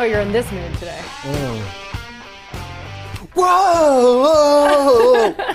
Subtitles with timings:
[0.00, 0.98] Oh, you're in this mood today.
[3.34, 4.22] Whoa!
[4.78, 5.34] Whoa!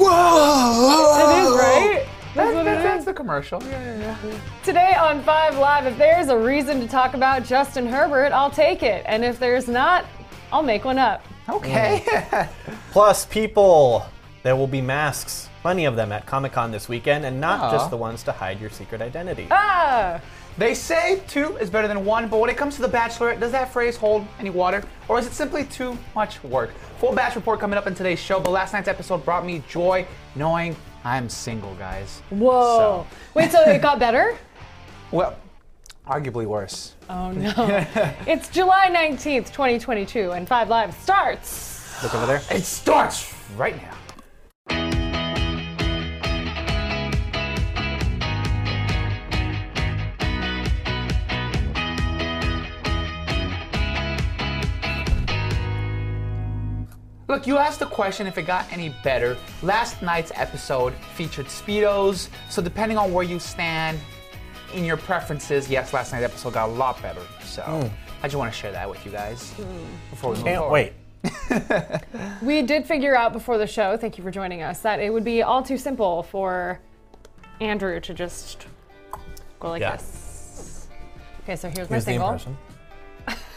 [0.00, 2.04] It is, right?
[2.34, 3.04] That's what it That's, that's is.
[3.04, 3.62] the commercial.
[3.62, 4.40] Yeah, yeah, yeah.
[4.64, 8.82] Today on Five Live, if there's a reason to talk about Justin Herbert, I'll take
[8.82, 9.04] it.
[9.06, 10.04] And if there's not,
[10.50, 11.24] I'll make one up.
[11.48, 12.04] Okay.
[12.90, 14.04] Plus, people,
[14.42, 17.70] there will be masks, plenty of them at Comic Con this weekend, and not Aw.
[17.70, 19.46] just the ones to hide your secret identity.
[19.52, 20.20] Ah!
[20.58, 23.52] They say two is better than one, but when it comes to The Bachelor, does
[23.52, 24.82] that phrase hold any water?
[25.08, 26.70] Or is it simply too much work?
[26.98, 30.04] Full batch report coming up in today's show, but last night's episode brought me joy
[30.34, 32.20] knowing I'm single, guys.
[32.30, 32.78] Whoa.
[32.78, 34.36] So- Wait, so it got better?
[35.12, 35.36] Well,
[36.08, 36.94] arguably worse.
[37.08, 37.52] Oh no.
[38.26, 42.02] it's July 19th, 2022, and Five Live starts.
[42.02, 42.42] Look over there.
[42.50, 43.94] It starts right now.
[57.28, 59.36] Look, you asked the question if it got any better.
[59.62, 64.00] Last night's episode featured Speedos, so depending on where you stand
[64.72, 67.20] in your preferences, yes, last night's episode got a lot better.
[67.44, 67.86] So hmm.
[68.22, 69.84] I just want to share that with you guys hmm.
[70.08, 70.72] before we move Can't forward.
[70.72, 70.92] wait.
[72.42, 75.24] We did figure out before the show, thank you for joining us, that it would
[75.24, 76.80] be all too simple for
[77.60, 78.66] Andrew to just
[79.60, 79.96] go like Yeah.
[79.96, 80.88] this.
[81.42, 82.28] Okay, so here's, Here's my the single.
[82.30, 82.56] impression.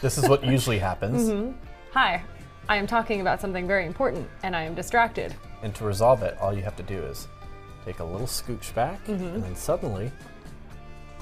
[0.02, 1.30] This is what usually happens.
[1.30, 1.52] Mm-hmm.
[1.92, 2.22] Hi,
[2.72, 5.34] I am talking about something very important, and I am distracted.
[5.62, 7.28] And to resolve it, all you have to do is
[7.84, 9.26] take a little scooch back, mm-hmm.
[9.26, 10.10] and then suddenly,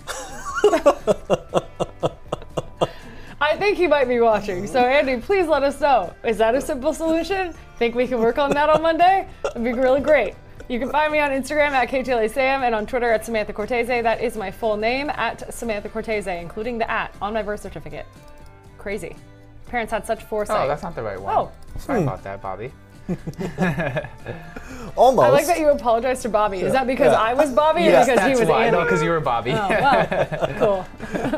[3.40, 6.14] I think he might be watching, so Andy, please let us know.
[6.22, 7.52] Is that a simple solution?
[7.80, 9.28] Think we can work on that on Monday?
[9.44, 10.36] It'd be really great.
[10.68, 14.02] You can find me on Instagram at KTLASam and on Twitter at Samantha Cortese.
[14.02, 18.06] That is my full name at Samantha Cortese, including the at on my birth certificate.
[18.78, 19.16] Crazy.
[19.70, 20.64] Parents had such foresight.
[20.64, 21.34] Oh, that's not the right one.
[21.36, 21.52] Oh.
[21.78, 22.72] Sorry about that, Bobby.
[24.96, 25.26] almost.
[25.26, 26.60] I like that you apologized to Bobby.
[26.60, 27.20] Is that because Yeah.
[27.20, 28.64] I was Bobby Yes, or because that's he was why.
[28.66, 28.76] Andy?
[28.78, 29.52] No, because you were Bobby.
[29.52, 30.26] Oh, wow.
[30.58, 30.86] cool.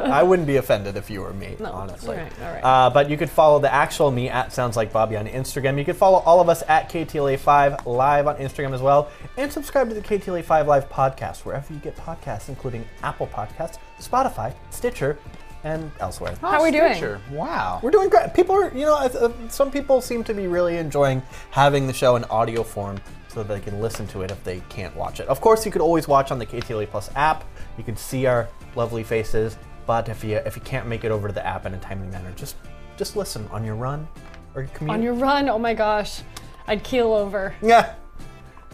[0.02, 2.16] I wouldn't be offended if you were me, no, honestly.
[2.16, 2.64] all right, all right.
[2.64, 5.78] Uh, but you could follow the actual me at Sounds Like Bobby on Instagram.
[5.78, 9.10] You could follow all of us at KTLA5 Live on Instagram as well.
[9.38, 14.52] And subscribe to the KTLA5 Live podcast wherever you get podcasts, including Apple Podcasts, Spotify,
[14.70, 15.18] Stitcher,
[15.64, 16.34] and elsewhere.
[16.40, 16.92] How are we doing?
[16.92, 17.20] Stitcher.
[17.30, 17.80] Wow.
[17.82, 18.34] We're doing great.
[18.34, 21.92] People are, you know, uh, uh, some people seem to be really enjoying having the
[21.92, 25.20] show in audio form so that they can listen to it if they can't watch
[25.20, 25.28] it.
[25.28, 27.44] Of course, you could always watch on the KTLA Plus app.
[27.78, 29.56] You can see our lovely faces.
[29.86, 32.08] But if you if you can't make it over to the app in a timely
[32.08, 32.56] manner, just
[32.96, 34.06] just listen on your run
[34.54, 34.94] or your commute.
[34.94, 36.22] On your run, oh my gosh.
[36.66, 37.54] I'd keel over.
[37.62, 37.94] yeah.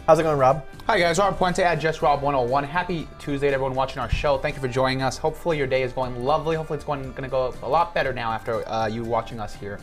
[0.09, 0.65] How's it going, Rob?
[0.87, 2.65] Hi guys, Rob Puente at JustRob101.
[2.65, 4.39] Happy Tuesday to everyone watching our show.
[4.39, 5.19] Thank you for joining us.
[5.19, 6.55] Hopefully your day is going lovely.
[6.55, 9.53] Hopefully it's going going to go a lot better now after uh, you watching us
[9.53, 9.79] here.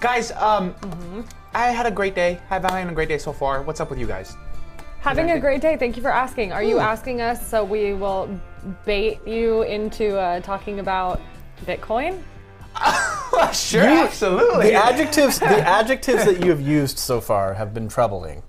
[0.00, 0.74] Guys, um,
[1.54, 2.40] I had a great day.
[2.50, 3.62] I've been having a great day so far.
[3.62, 4.36] What's up with you guys?
[5.02, 5.76] Having a great day.
[5.76, 6.50] Thank you for asking.
[6.50, 8.28] Are you asking us so we will
[8.84, 11.20] bait you into uh, talking about
[11.64, 12.20] Bitcoin?
[13.52, 14.70] sure, absolutely.
[14.70, 18.42] The adjectives the adjectives that you have used so far have been troubling.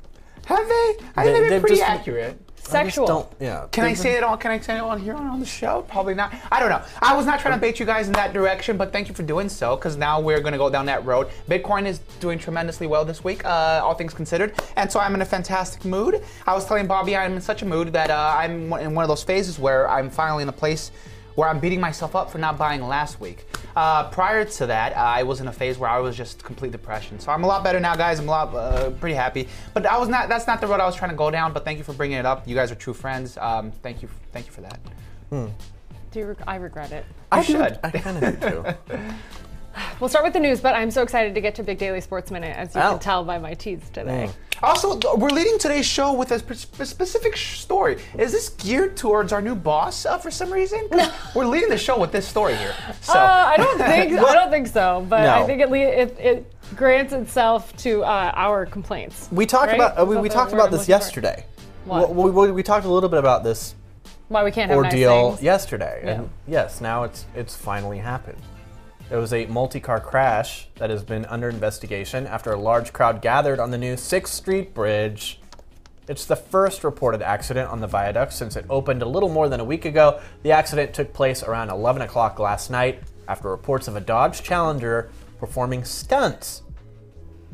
[0.45, 0.95] Have they?
[1.15, 2.39] I think they've been they've pretty just- accurate.
[2.67, 3.05] I Sexual.
[3.05, 3.67] don't- yeah.
[3.71, 4.37] Can I They've say it all?
[4.37, 5.83] Can I say it on here on, on the show?
[5.87, 6.33] Probably not.
[6.51, 6.81] I don't know.
[6.99, 9.21] I was not trying to bait you guys in that direction, but thank you for
[9.21, 9.75] doing so.
[9.75, 11.27] Because now we're going to go down that road.
[11.47, 15.21] Bitcoin is doing tremendously well this week, uh, all things considered, and so I'm in
[15.21, 16.23] a fantastic mood.
[16.47, 19.09] I was telling Bobby I'm in such a mood that uh, I'm in one of
[19.09, 20.89] those phases where I'm finally in a place
[21.35, 23.45] where I'm beating myself up for not buying last week.
[23.75, 27.19] Uh, prior to that, I was in a phase where I was just complete depression.
[27.19, 28.19] So I'm a lot better now, guys.
[28.19, 29.47] I'm a lot uh, pretty happy.
[29.73, 30.29] But I was not.
[30.29, 31.53] That's not the road I was trying to go down.
[31.53, 32.47] But thank you for bringing it up.
[32.47, 33.37] You guys are true friends.
[33.37, 34.09] Um, thank you.
[34.31, 34.79] Thank you for that.
[35.29, 37.05] Do you reg- I regret it.
[37.31, 37.79] I do- should.
[37.83, 38.97] I kind of do too.
[39.99, 42.31] We'll start with the news, but I'm so excited to get to Big Daily Sports
[42.31, 42.91] Minute, as you Oh.
[42.91, 44.29] can tell by my teeth today.
[44.63, 47.97] Also, we're leading today's show with a spe- specific sh- story.
[48.17, 50.87] Is this geared towards our new boss uh, for some reason?
[50.89, 52.73] 'Cause We're leading the show with this story here.
[53.01, 53.13] So.
[53.13, 53.17] Uh,
[53.53, 57.11] I don't think I don't think so, but I think it, le- it it grants
[57.11, 59.27] itself to uh, our complaints.
[59.31, 59.75] We talked Right?
[59.75, 61.45] about uh, we, we talked about this yesterday.
[61.83, 62.15] What?
[62.15, 63.75] We, we, we talked a little bit about this
[64.29, 66.11] Why we can't have ordeal nice yesterday, Yeah.
[66.11, 68.37] and yes, now it's it's finally happened.
[69.09, 73.59] There was a multi-car crash that has been under investigation after a large crowd gathered
[73.59, 75.39] on the new Sixth Street Bridge.
[76.07, 79.59] It's the first reported accident on the viaduct since it opened a little more than
[79.59, 80.19] a week ago.
[80.41, 85.11] The accident took place around 11 o'clock last night after reports of a Dodge Challenger
[85.39, 86.63] performing stunts.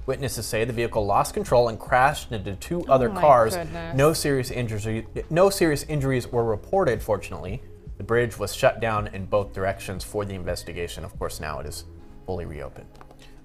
[0.06, 3.56] Witnesses say the vehicle lost control and crashed into two other oh my cars.
[3.58, 3.96] goodness.
[3.96, 5.06] No serious injuries.
[5.30, 7.04] No serious injuries were reported.
[7.04, 7.62] Fortunately,
[8.02, 11.06] The bridge was shut down in both directions for the investigation.
[11.06, 11.86] Of course, now it is
[12.26, 12.88] fully reopened.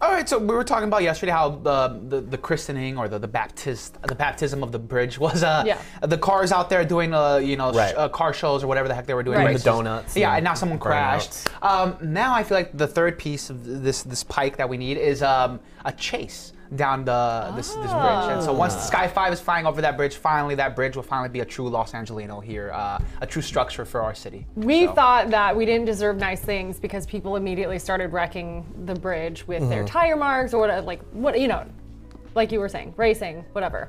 [0.01, 3.19] All right, so we were talking about yesterday how the the, the christening or the
[3.19, 5.79] the baptist the baptism of the bridge was uh Yeah.
[6.01, 8.95] the cars out there doing uh you know sh- uh, car shows or whatever the
[8.95, 9.59] heck they were doing Right.
[9.59, 13.19] The donuts yeah and and now someone crashed um, now I feel like the third
[13.19, 17.69] piece of this this pike that we need is um a chase down the this
[17.69, 18.79] this bridge and so once Ah.
[18.81, 21.69] Sky Five is flying over that bridge finally that bridge will finally be a true
[21.69, 25.65] Los Angeleno here uh, a true structure for our city We So- thought that we
[25.65, 29.87] didn't deserve nice things because people immediately started wrecking the bridge with their Mm-hmm.
[29.99, 31.65] tire marks or what, like what you know,
[32.35, 33.89] like you were saying, racing, whatever.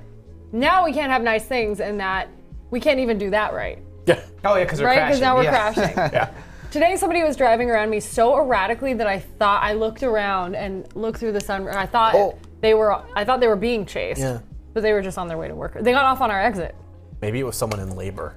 [0.52, 2.30] Now we can't have nice things, and that
[2.72, 4.22] we can't even do that right, Yeah.
[4.46, 5.06] oh yeah because right?
[5.06, 5.74] Because now we're yeah.
[5.74, 5.96] crashing.
[6.14, 6.30] Yeah.
[6.70, 10.86] Today, somebody was driving around me so erratically that I thought I looked around and
[10.96, 11.66] looked through the sun.
[11.70, 12.38] I thought Oh.
[12.68, 13.02] They were.
[13.16, 14.20] I thought they were being chased.
[14.20, 14.40] Yeah.
[14.74, 15.74] But they were just on their way to work.
[15.80, 16.76] They got off on our exit.
[17.22, 18.36] Maybe it was someone in labor.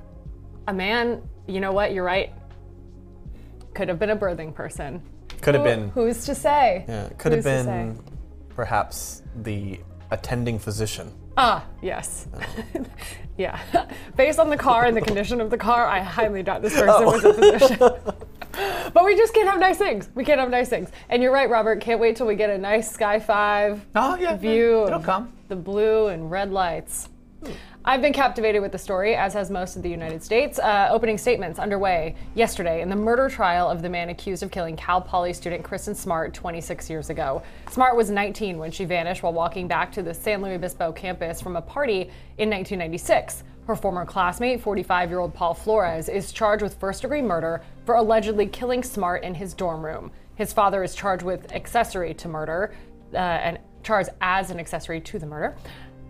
[0.69, 1.21] A man.
[1.49, 1.93] You know what?
[1.93, 2.33] You're right.
[3.75, 5.03] Could have been a birthing person.
[5.43, 5.89] Could have Who- been.
[5.91, 6.85] Who's to say?
[6.89, 7.99] Yeah, could have Who's to been
[8.51, 9.81] perhaps the
[10.13, 11.13] attending physician.
[11.37, 12.29] Ah, yes.
[13.39, 13.61] yeah.
[14.17, 17.07] Based on the car and the condition of the car, I highly doubt this person
[17.07, 17.79] was a physician.
[18.93, 20.09] but we just can't have nice things.
[20.15, 20.91] We can't have nice things.
[21.09, 21.81] And you're right, Robert.
[21.81, 25.57] Can't wait till we get a nice Sky 5 oh yeah view it'll come the
[25.57, 27.09] blue and red lights.
[27.83, 30.59] I've been captivated with the story, as has most of the United States.
[30.59, 34.77] Uh, opening statements underway yesterday in the murder trial of the man accused of killing
[34.77, 37.43] Cal Poly student Kristen Smart 26 years ago.
[37.71, 41.41] Smart was 19 when she vanished while walking back to the San Luis Obispo campus
[41.41, 42.03] from a party
[42.37, 43.45] in 1996.
[43.67, 47.95] Her former classmate, 45 year old Paul Flores, is charged with first degree murder for
[47.95, 50.13] allegedly killing Smart in his dorm room.
[50.35, 52.75] His father is charged with accessory to murder
[53.15, 55.57] uh, and charged as an accessory to the murder.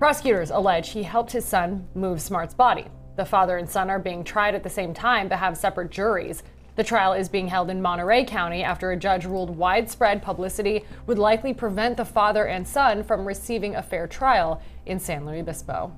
[0.01, 2.87] Prosecutors allege he helped his son move Smart's body.
[3.17, 6.43] The father and son are being tried at the same time but have separate juries.
[6.77, 11.19] The trial is being held in Monterey County after a judge ruled widespread publicity would
[11.19, 15.95] likely prevent the father and son from receiving a fair trial in San Luis Obispo.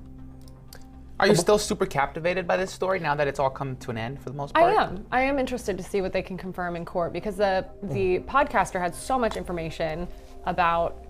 [1.21, 3.97] Are you still super captivated by this story now that it's all come to an
[3.97, 4.77] end for the most part?
[4.77, 5.05] I am.
[5.13, 8.81] I am interested to see what they can confirm in court because the the podcaster
[8.81, 10.09] had so much information
[10.45, 11.02] about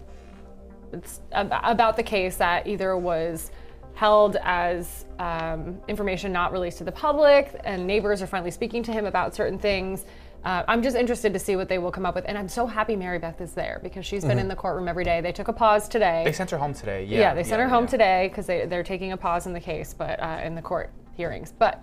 [0.94, 3.51] it's about the case that either was
[3.95, 8.92] held as um, information not released to the public, and neighbors are finally speaking to
[8.92, 10.06] him about certain things.
[10.44, 12.66] Uh, I'm just interested to see what they will come up with, and I'm so
[12.66, 15.22] happy Mary Beth is there because she's been in the courtroom every day.
[15.22, 16.24] They took a pause today.
[16.25, 17.06] They sent her home today.
[17.06, 17.89] Yeah, Yeah, they sent her home yeah.
[17.92, 20.92] today because they, they're taking a pause in the case, but uh, in the court
[21.16, 21.54] hearings.
[21.57, 21.81] But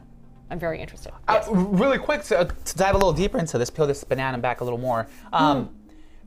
[0.51, 1.13] I'm very interested.
[1.27, 4.61] Uh, really quick to, to dive a little deeper into this, peel this banana back
[4.61, 5.07] a little more.
[5.33, 5.71] Um,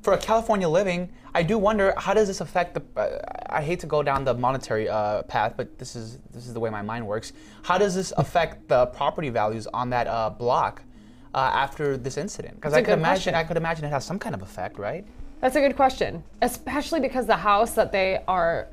[0.03, 2.83] For a California living, I do wonder how does this affect the.
[2.99, 3.19] Uh,
[3.49, 6.59] I hate to go down the monetary uh, path, but this is this is the
[6.59, 7.31] way my mind works.
[7.63, 10.83] How does this affect the property values on that uh, block
[11.33, 12.55] uh, after this incident?
[12.55, 13.35] Because I could imagine question.
[13.35, 15.05] I could imagine it has some kind of effect, right?
[15.39, 18.67] That's a good question, especially because the house that they are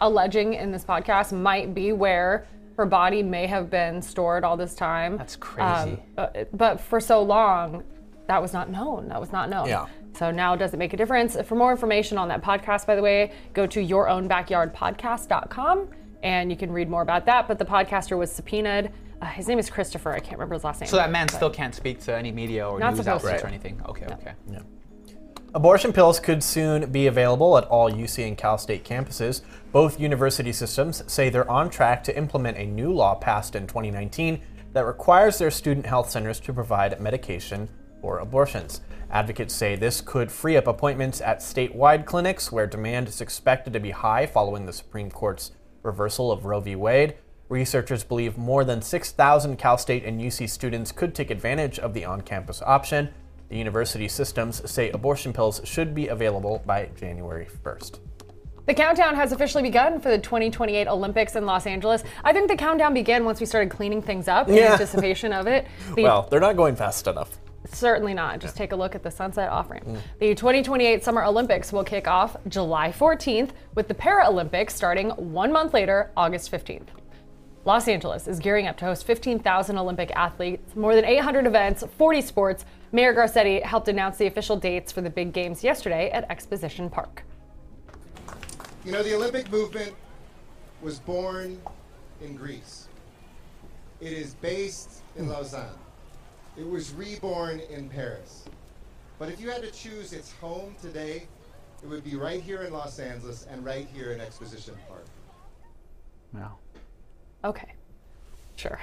[0.00, 4.74] alleging in this podcast might be where her body may have been stored all this
[4.74, 5.18] time.
[5.18, 6.02] That's crazy.
[6.16, 7.84] uh, but for so long,
[8.26, 9.08] that was not known.
[9.08, 9.68] That was not known.
[9.68, 9.86] Yeah.
[10.14, 11.36] So now, does it make a difference?
[11.44, 15.88] For more information on that podcast, by the way, go to yourownbackyardpodcast.com
[16.22, 17.46] and you can read more about that.
[17.46, 18.90] But the podcaster was subpoenaed.
[19.20, 20.12] Uh, his name is Christopher.
[20.12, 20.88] I can't remember his last name.
[20.88, 23.28] So that man still can't speak to any media or Not news supposed to.
[23.28, 23.80] outlets or anything.
[23.86, 24.32] Okay, okay.
[25.54, 29.40] Abortion pills could soon be available at all UC and Cal State campuses.
[29.72, 34.42] Both university systems say they're on track to implement a new law passed in 2019
[34.74, 37.66] that requires their student health centers to provide medication
[38.02, 38.82] for abortions.
[39.10, 43.80] Advocates say this could free up appointments at statewide clinics where demand is expected to
[43.80, 46.76] be high following the Supreme Court's reversal of Roe v.
[46.76, 47.14] Wade.
[47.48, 52.04] Researchers believe more than 6,000 Cal State and UC students could take advantage of the
[52.04, 53.08] on campus option.
[53.48, 58.00] The university systems say abortion pills should be available by January 1st.
[58.66, 62.04] The countdown has officially begun for the 2028 Olympics in Los Angeles.
[62.22, 64.72] I think the countdown began once we started cleaning things up in Yeah.
[64.72, 65.66] anticipation of it.
[65.94, 67.38] The- Well, they're not going fast enough.
[67.72, 68.40] Certainly not.
[68.40, 69.86] Just take a look at the sunset off ramp.
[69.86, 69.98] Mm.
[70.18, 75.74] The 2028 Summer Olympics will kick off July 14th, with the Paralympics starting one month
[75.74, 76.88] later, August 15th.
[77.64, 82.22] Los Angeles is gearing up to host 15,000 Olympic athletes, more than 800 events, 40
[82.22, 82.64] sports.
[82.92, 87.24] Mayor Garcetti helped announce the official dates for the big games yesterday at Exposition Park.
[88.84, 89.94] You know, the Olympic movement
[90.80, 91.60] was born
[92.22, 92.88] in Greece.
[94.00, 95.32] It is based in mm.
[95.32, 95.68] Lausanne.
[96.58, 98.44] It was reborn in Paris.
[99.18, 101.26] But if you had to choose its home today,
[101.82, 105.04] it would be right here in Los Angeles and right here in Exposition Park.
[106.32, 106.56] Wow.
[107.44, 107.72] Okay,
[108.56, 108.78] sure.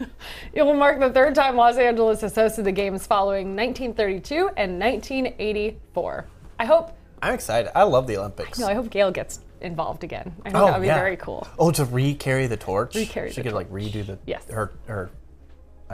[0.52, 4.78] It will mark the third time Los Angeles has hosted the games following 1932 and
[4.78, 6.24] 1984.
[6.60, 7.72] I hope, I'm excited.
[7.76, 8.60] I love the Olympics.
[8.60, 10.32] no, I hope Gayle gets involved again.
[10.44, 11.48] I think oh, that would be very cool.
[11.58, 12.94] Oh, to re-carry the torch.
[12.94, 14.44] Re-carry She the could like redo the Yes.
[14.50, 15.10] her her.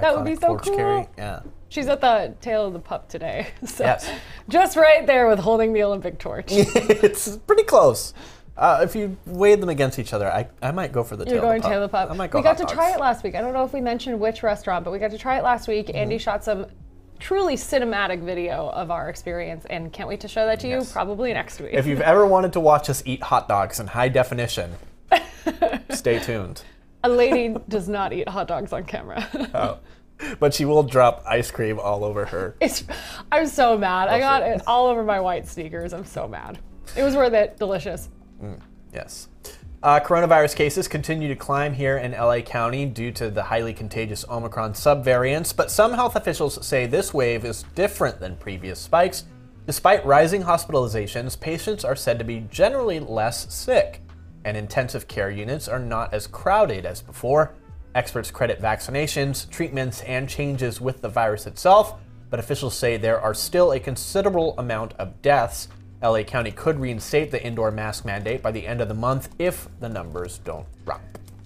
[0.00, 0.76] That would be so cool.
[0.76, 1.08] Carry.
[1.16, 1.40] Yeah.
[1.68, 3.48] She's at the tail of the pup today.
[3.66, 4.08] So Yes.
[4.48, 6.46] just right there with holding the Olympic torch.
[6.50, 8.14] it's pretty close.
[8.56, 11.34] Uh, if you weighed them against each other, I, I might go for the You're
[11.34, 11.72] tail going of the pup.
[11.72, 12.10] tail of the pup.
[12.10, 13.34] I might go we got to try it last week.
[13.34, 15.66] I don't know if we mentioned which restaurant, but we got to try it last
[15.66, 15.88] week.
[15.88, 15.96] Mm-hmm.
[15.96, 16.66] Andy shot some
[17.18, 21.32] truly cinematic video of our experience, and can't wait to show that to you probably
[21.32, 21.70] next week.
[21.72, 24.74] If you've ever wanted to watch us eat hot dogs in high definition,
[25.90, 26.62] stay tuned.
[27.04, 29.28] A lady does not eat hot dogs on camera.
[29.54, 29.78] Oh.
[30.38, 32.56] But she will drop ice cream all over her.
[32.61, 32.84] It's,
[33.32, 34.08] I'm so mad.
[34.08, 35.92] I got it all over my white sneakers.
[35.92, 36.61] I'm so mad.
[36.96, 37.58] It was worth it.
[37.58, 38.08] Delicious.
[38.92, 39.28] Yes.
[39.82, 44.25] Uh, coronavirus cases continue to climb here in LA County due to the highly contagious
[44.30, 49.25] Omicron subvariants, but some health officials say this wave is different than previous spikes.
[49.66, 54.00] Despite rising hospitalizations, patients are said to be generally less sick,
[54.44, 57.54] and intensive care units are not as crowded as before.
[57.94, 61.94] Experts credit vaccinations, treatments, and changes with the virus itself,
[62.30, 65.68] but officials say there are still a considerable amount of deaths.
[66.02, 69.68] LA County could reinstate the indoor mask mandate by the end of the month if
[69.80, 71.00] the numbers don't drop.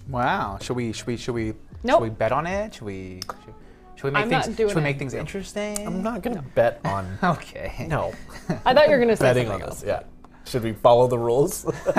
[0.09, 0.57] Wow.
[0.61, 0.91] Should we?
[0.91, 1.17] Should we?
[1.17, 1.53] Should we?
[1.83, 1.99] Nope.
[1.99, 2.73] Should we bet on it?
[2.73, 3.21] Should we?
[3.45, 3.53] Should,
[3.95, 4.47] should we make I'm things?
[4.47, 4.83] not doing should we it.
[4.83, 5.85] make things interesting?
[5.85, 7.85] I'm not gonna bet on Okay.
[7.87, 8.13] no
[8.65, 9.81] I thought you were going to say betting something on else.
[9.81, 9.87] this.
[9.87, 10.03] Yeah,
[10.49, 11.65] should we follow the rules?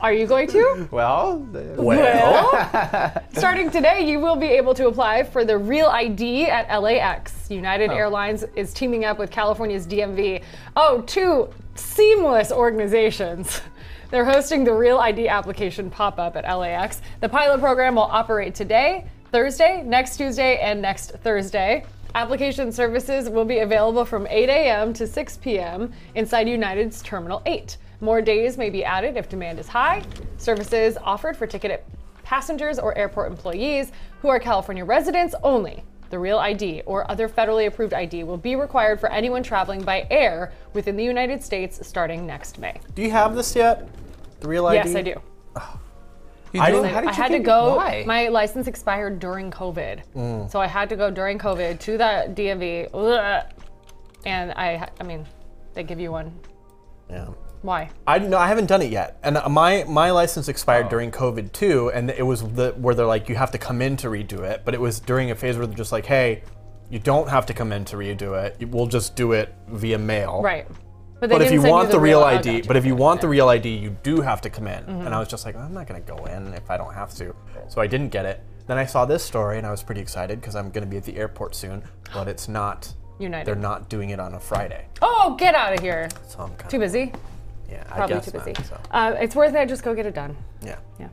[0.00, 0.88] Are you going to?
[0.92, 1.46] Well.
[1.76, 7.50] Well, starting today, you will be able to apply for the Real ID at LAX.
[7.50, 7.94] United oh.
[7.94, 10.44] Airlines is teaming up with California's DMV.
[10.76, 13.60] Oh, two seamless organizations.
[14.10, 17.02] They're hosting the Real ID application pop up at LAX.
[17.20, 21.84] The pilot program will operate today, Thursday, next Tuesday, and next Thursday.
[22.14, 24.92] Application services will be available from 8 a.m.
[24.94, 25.92] to 6 p.m.
[26.14, 27.76] inside United's Terminal 8.
[28.00, 30.02] More days may be added if demand is high.
[30.38, 31.80] Services offered for ticketed
[32.22, 35.84] passengers or airport employees who are California residents only.
[36.10, 40.06] The Real ID or other federally approved ID will be required for anyone traveling by
[40.10, 42.80] air within the United States starting next May.
[42.94, 43.86] do you have this yet?
[44.40, 44.88] The real ID?
[44.88, 45.20] Yes, I do.
[46.52, 47.76] You I didn't- How did I you had to get- go.
[47.76, 48.04] Why?
[48.06, 50.50] My license expired during COVID, Mm.
[50.50, 52.88] so I had to go during COVID to that DMV.
[52.94, 53.44] Ugh.
[54.24, 55.26] And I, ha- I mean,
[55.74, 56.32] they give you one.
[57.10, 57.26] Yeah.
[57.62, 57.90] Why?
[58.06, 60.90] I no, I haven't done it yet, and uh, my my license expired Oh.
[60.90, 63.96] during COVID too, and it was the where they're like you have to come in
[63.96, 66.42] to redo it, but it was during a phase where they're just like, hey,
[66.88, 68.68] you don't have to come in to redo it.
[68.70, 70.40] We'll just do it via mail.
[70.40, 70.68] Right.
[71.20, 72.68] But, But if you want the real oh, ID, gotcha.
[72.68, 74.84] but if you want the real ID, you do have to come in.
[74.84, 75.06] Mm-hmm.
[75.06, 77.34] And I was just like, I'm not gonna go in if I don't have to.
[77.68, 78.40] So I didn't get it.
[78.68, 81.04] Then I saw this story and I was pretty excited because I'm gonna be at
[81.04, 81.82] the airport soon,
[82.14, 82.92] but it's not.
[83.18, 83.46] United.
[83.46, 86.08] They're not doing it on a Friday, Oh, get out of here.
[86.28, 87.12] so I'm kind Too busy.
[87.68, 88.52] Yeah, I Probably guess too busy.
[88.52, 89.68] not, so, Uh, it's worth it.
[89.68, 90.36] Just go get it done.
[90.62, 90.76] yeah.
[91.00, 91.08] Yeah.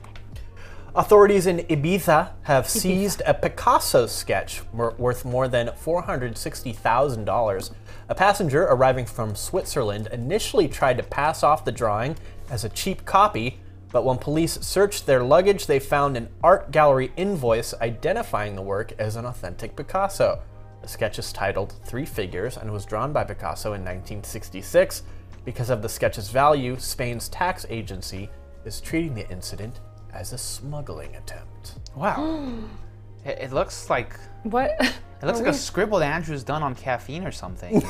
[0.94, 7.72] Authorities in Ibiza have seized a Picasso sketch worth more than $460,000.
[8.08, 12.16] A passenger arriving from Switzerland initially tried to pass off the drawing
[12.52, 13.60] as a cheap copy,
[13.92, 18.94] but when police searched their luggage, they found an art gallery invoice identifying the work
[19.00, 20.40] as an authentic Picasso.
[20.84, 25.02] The sketch is titled Three Figures and was drawn by Picasso in 1966.
[25.44, 28.30] Because of the sketch's value, Spain's tax agency
[28.66, 29.80] is treating the incident
[30.14, 31.80] as a smuggling attempt.
[31.96, 32.54] Wow.
[33.26, 34.72] it, it looks like What?
[35.22, 37.82] it looks Are like a scribble that Andrew's done on caffeine or something.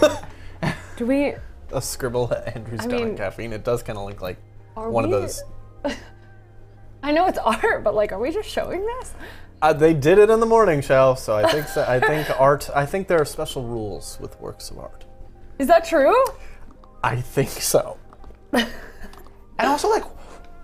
[0.97, 1.33] Do we?
[1.71, 3.51] A scribble that Andrew's done on mean- caffeine.
[3.53, 4.37] It does kind of look like
[4.77, 5.43] Are one we- of those.
[7.03, 9.13] I know it's art, but like, are we just showing this?
[9.61, 12.69] Uh, they did it in the morning show, so I think so, I think art.
[12.75, 15.05] I think there are special rules with works of art.
[15.59, 16.15] Is that true?
[17.03, 17.97] I think so.
[18.51, 18.67] and
[19.59, 20.03] also, like,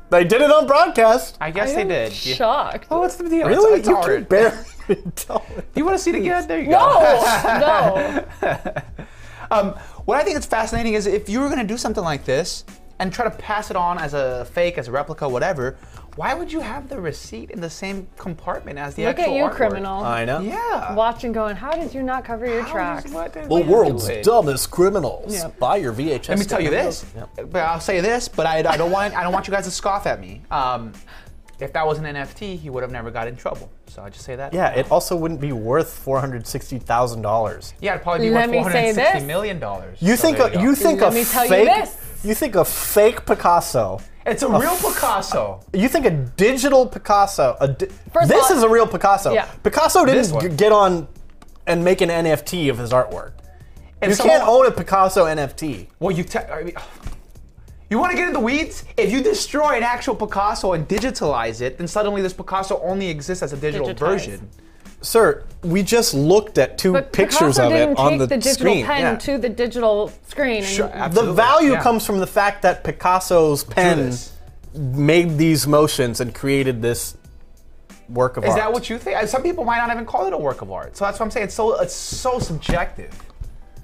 [0.09, 1.37] They did it on broadcast.
[1.39, 2.25] I guess they I'm did.
[2.25, 2.35] Yeah.
[2.35, 2.87] Shocked.
[2.91, 3.47] Oh, what's the deal?
[3.47, 3.79] Really?
[3.79, 4.05] It's, it's you art.
[4.07, 4.57] can barely
[5.15, 5.67] tell it.
[5.75, 6.47] You want to see it again?
[6.47, 6.79] There you go.
[7.59, 8.73] No, no.
[9.51, 9.71] Um,
[10.05, 12.63] what I think is fascinating is if you were going to do something like this
[12.99, 15.75] and try to pass it on as a fake, as a replica, whatever,
[16.15, 19.37] why would you have the receipt in the same compartment as the Look actual at
[19.37, 19.55] you, artwork?
[19.55, 20.03] criminal.
[20.05, 20.39] I know.
[20.39, 20.93] Yeah.
[20.95, 23.05] Watching, going, how did you not cover your How tracks?
[23.07, 24.23] is- what- The what world's doing?
[24.23, 25.33] dumbest criminals.
[25.33, 25.49] Yeah.
[25.59, 26.29] Buy your VHS.
[26.29, 27.49] Let me tell you this, Yep.
[27.51, 29.71] but I'll say this, but I, I don't want I don't want you guys to
[29.71, 30.43] scoff at me.
[30.49, 30.93] Um,
[31.61, 33.69] if that was an NFT, he would have never got in trouble.
[33.87, 34.53] So I just say that.
[34.53, 37.73] Yeah, it also wouldn't be worth four hundred sixty thousand dollars.
[37.81, 39.23] Yeah, it'd probably be Let worth me four say hundred sixty this.
[39.27, 39.97] million dollars.
[40.01, 40.61] You So think there a, go.
[40.61, 42.21] you think Let a me tell you fake this.
[42.23, 43.99] You think a fake Picasso.
[44.25, 45.59] It's a real Picasso.
[45.73, 47.57] You think a digital Picasso.
[47.59, 49.33] A di- First of this all- is a real Picasso.
[49.33, 49.45] Yeah.
[49.63, 51.07] Picasso didn't g- get on
[51.65, 53.31] and make an NFT of his artwork.
[54.01, 55.87] If you someone- can't own a Picasso NFT.
[55.99, 56.75] Well, you te- I mean,
[57.91, 58.85] you want to get in the weeds?
[58.97, 63.43] If you destroy an actual Picasso and digitalize it, then suddenly this Picasso only exists
[63.43, 63.97] as a digital Digitized.
[63.99, 64.49] version.
[65.01, 68.27] Sir, we just looked at two But pictures Picasso of didn't it on take the,
[68.27, 68.85] the digital screen.
[68.85, 69.15] pen Yeah.
[69.15, 70.57] to the digital screen.
[70.57, 71.35] And Sure, the absolutely.
[71.35, 71.83] value Yeah.
[71.83, 74.31] comes from the fact that Picasso's pen this.
[74.73, 77.17] made these motions and created this
[78.09, 78.49] work of art.
[78.49, 78.61] Is art.
[78.61, 79.17] that what you think?
[79.17, 80.95] Uh, Some people might not even call it a work of art.
[80.95, 81.45] So that's what I'm saying.
[81.45, 83.09] It's so it's so subjective.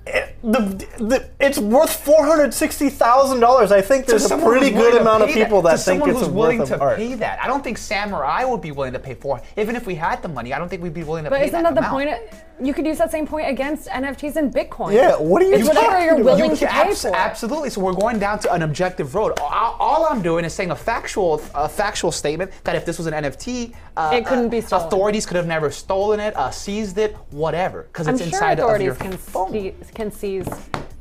[0.07, 0.59] It- the,
[0.99, 3.71] the, it's worth four hundred sixty thousand dollars.
[3.71, 6.27] I think there's a pretty good amount of people that, to think someone it's who's
[6.29, 6.97] a willing worth to of art.
[6.97, 7.43] pay that.
[7.43, 9.43] I don't think Sam or I would be willing to pay for it.
[9.59, 11.47] Even if we had the money, I don't think we'd be willing to But pay
[11.47, 12.19] isn't that that the amount.
[12.21, 12.43] point?
[12.59, 14.93] You could use that same point against NFTs and Bitcoin.
[14.93, 17.15] Yeah, what are you It's whatever talking you're willing You to can pay abs- for.
[17.15, 17.69] Absolutely.
[17.69, 19.37] So we're going down to an objective road.
[19.39, 23.05] All, all I'm doing is saying a factual, a factual statement that if this was
[23.07, 24.87] an NFT, uh, It couldn't uh, be stolen.
[24.87, 28.65] Authorities could have never stolen it, uh, seized it, whatever, because it's sure inside of
[28.65, 29.51] authorities your can, phone.
[29.51, 30.47] see, can seize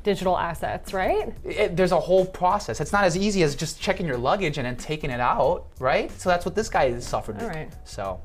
[0.03, 1.33] digital assets, right?
[1.45, 2.81] It- there's a whole process.
[2.81, 6.11] It's not as easy as just checking your luggage and then taking it out, right?
[6.19, 7.41] So that's what this guy suffered.
[7.43, 7.71] All right.
[7.85, 8.21] So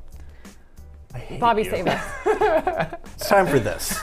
[1.39, 1.69] Bobby, you.
[1.69, 2.03] save us.
[3.15, 3.99] It's time for this.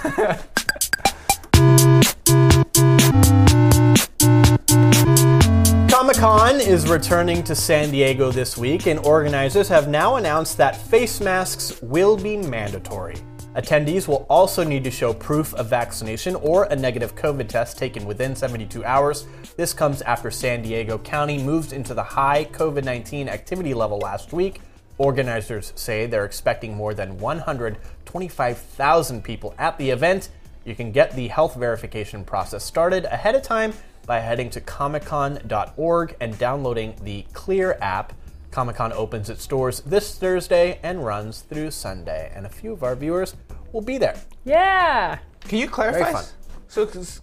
[5.90, 10.76] Comic Con is returning to San Diego this week, and organizers have now announced that
[10.76, 13.16] face masks will be mandatory.
[13.58, 18.06] Attendees will also need to show proof of vaccination or a negative COVID test taken
[18.06, 19.26] within 72 hours.
[19.56, 24.32] This comes after San Diego County moved into the high COVID 19 activity level last
[24.32, 24.60] week.
[24.96, 30.28] Organizers say they're expecting more than 125,000 people at the event.
[30.64, 33.72] You can get the health verification process started ahead of time
[34.06, 38.12] by heading to comiccon.org and downloading the Clear app.
[38.50, 42.82] Comic Con opens its doors this Thursday and runs through Sunday, and a few of
[42.82, 43.34] our viewers
[43.72, 44.16] will be there.
[44.44, 45.18] Yeah.
[45.40, 45.98] Can you clarify?
[46.00, 46.24] Very fun.
[46.68, 47.20] So, 'cause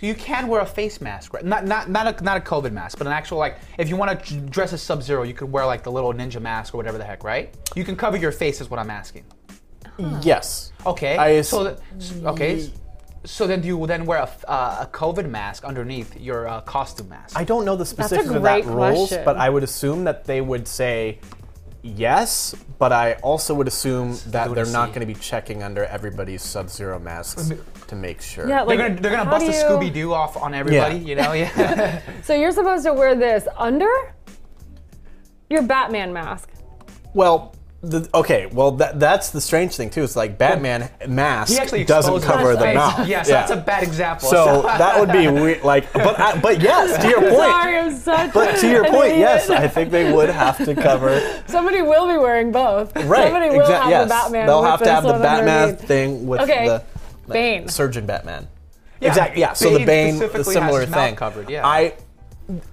[0.00, 1.44] you can wear a face mask, right?
[1.44, 4.24] Not not not a, not a COVID mask, but an actual like if you want
[4.24, 6.98] to dress as Sub Zero, you could wear like the little ninja mask or whatever
[6.98, 7.54] the heck, right?
[7.74, 9.24] You can cover your face, is what I'm asking.
[10.22, 10.72] Yes.
[10.86, 11.16] Okay.
[11.16, 12.70] I so ass- th- okay.
[13.24, 16.60] So then do you then wear a, f- uh, a COVID mask underneath your uh,
[16.60, 17.36] costume mask?
[17.36, 20.40] I don't know the specifics of that great rules, but I would assume that they
[20.40, 21.18] would say
[21.82, 26.42] yes, but I also would assume that they're not going to be checking under everybody's
[26.42, 27.50] Sub Zero masks
[27.88, 28.48] to make sure.
[28.48, 30.96] Yeah, they're like gonna they're gonna bust do a you- Scooby Doo off on everybody,
[30.98, 31.32] you know?
[31.32, 32.00] Yeah.
[32.24, 33.88] So you're supposed to wear this under
[35.48, 36.50] your Batman mask.
[37.14, 40.02] Well, the, okay, well that that's the strange thing too.
[40.02, 42.74] It's like Batman mask he actually doesn't cover the face.
[42.74, 43.06] mouth.
[43.06, 44.28] Yeah, so that's a bad example.
[44.28, 45.62] So that would be weird.
[45.62, 47.34] Like, but I, but yes, to your point.
[47.34, 49.18] Sorry, I'm such But to your point, idiot.
[49.20, 51.20] yes, I think they would have to cover.
[51.46, 52.96] Somebody will be wearing both.
[52.96, 53.30] Right.
[53.30, 54.04] Somebody will exact- have yes.
[54.04, 54.46] the Batman.
[54.46, 55.86] They'll with have to this have the one Batman underneath.
[55.88, 56.82] thing with Okay, the
[57.28, 57.68] the Bane.
[57.68, 58.48] surgeon Batman.
[59.00, 59.40] Yeah, exactly.
[59.40, 59.52] Yeah.
[59.52, 61.14] So the Bane Bane, the specifically has similar his mouth thing.
[61.14, 61.64] covered, yeah.
[61.64, 61.94] I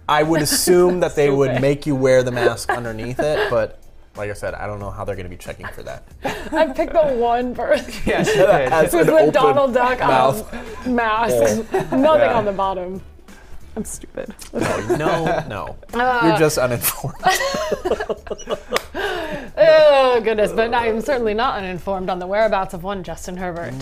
[0.09, 1.61] I would assume that they would Stupid.
[1.61, 3.79] make you wear the mask underneath it, but
[4.17, 6.03] like I said, I don't know how they're going to be checking for that.
[6.53, 8.99] I picked the one person yes, you As did.
[8.99, 10.53] who's an the Donald Duck mouth.
[10.85, 11.71] um, mask.
[11.73, 12.33] Nothing Yeah.
[12.37, 13.01] on the bottom.
[13.75, 14.33] I'm stupid.
[14.53, 17.15] No, no, Uh, you're just uninformed.
[19.57, 23.73] Oh goodness, but I am certainly not uninformed on the whereabouts of one Justin Herbert.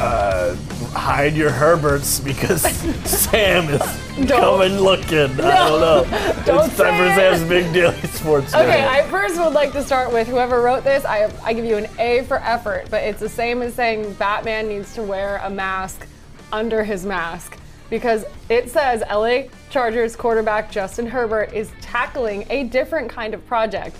[0.00, 0.54] Uh,
[0.94, 2.62] hide your Herberts because
[3.04, 3.82] Sam is
[4.30, 5.38] coming looking.
[5.40, 6.04] I don't know.
[6.46, 8.54] Don't it's time for Sam's big daily sports.
[8.54, 8.88] Okay, Minute.
[8.88, 11.04] I first would like to start with whoever wrote this.
[11.04, 14.68] I, I give you an A for effort, but it's the same as saying Batman
[14.68, 16.06] needs to wear a mask
[16.50, 17.58] under his mask
[17.90, 23.96] because it says LA Chargers quarterback Justin Herbert is tackling a different kind of project.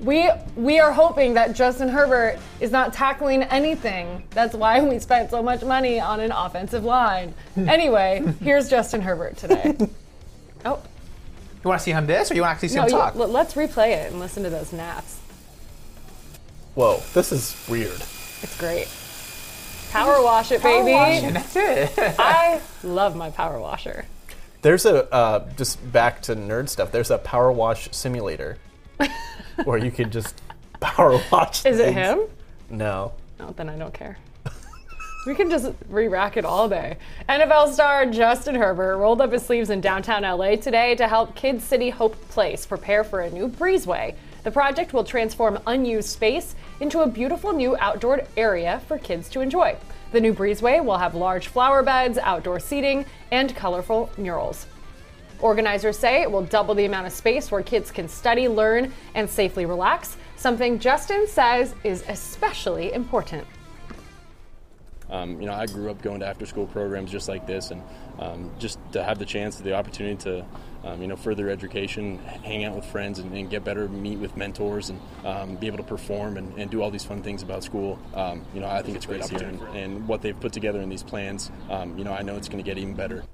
[0.00, 4.24] We we are hoping that Justin Herbert is not tackling anything.
[4.30, 7.34] That's why we spent so much money on an offensive line.
[7.56, 9.76] Anyway, here's Justin Herbert today.
[10.64, 10.82] Oh,
[11.62, 13.14] You want to see him this, or you want to actually see no, him talk?
[13.14, 15.20] l- let's replay it and listen to those naps.
[16.74, 17.94] Whoa, this is weird.
[18.42, 18.88] It's great.
[19.92, 20.90] Power wash it, baby.
[20.94, 21.92] And that's it.
[22.18, 24.06] I love my power washer.
[24.62, 26.90] There's a uh, just back to nerd stuff.
[26.90, 28.58] There's a power wash simulator
[29.64, 30.40] where you could just
[30.80, 31.64] power watch.
[31.66, 31.96] Is it things.
[31.96, 32.20] him?
[32.70, 33.12] No.
[33.38, 34.18] No, then I don't care.
[35.26, 36.96] We can just re-rack it all day.
[37.28, 41.60] NFL star Justin Herbert rolled up his sleeves in downtown LA today to help Kid
[41.60, 44.14] City Hope Place prepare for a new breezeway.
[44.44, 49.40] The project will transform unused space into a beautiful new outdoor area for kids to
[49.40, 49.76] enjoy.
[50.12, 54.66] The new breezeway will have large flower beds, outdoor seating, and colorful murals.
[55.40, 59.30] Organizers say it will double the amount of space where kids can study, learn, and
[59.30, 63.46] safely relax, something Justin says is especially important.
[65.10, 67.82] Um, you know, I grew up going to after-school programs just like this, and
[68.18, 70.44] um, just to have the chance, the opportunity to,
[70.84, 74.36] um, you know, further education, hang out with friends, and, and get better, meet with
[74.36, 77.64] mentors, and um, be able to perform and, and, do all these fun things about
[77.64, 77.98] school.
[78.12, 80.90] Um, you know, I think it's great here, and, and, what they've put together in
[80.90, 81.50] these plans.
[81.70, 83.24] Um, you know, I know it's going to get even better.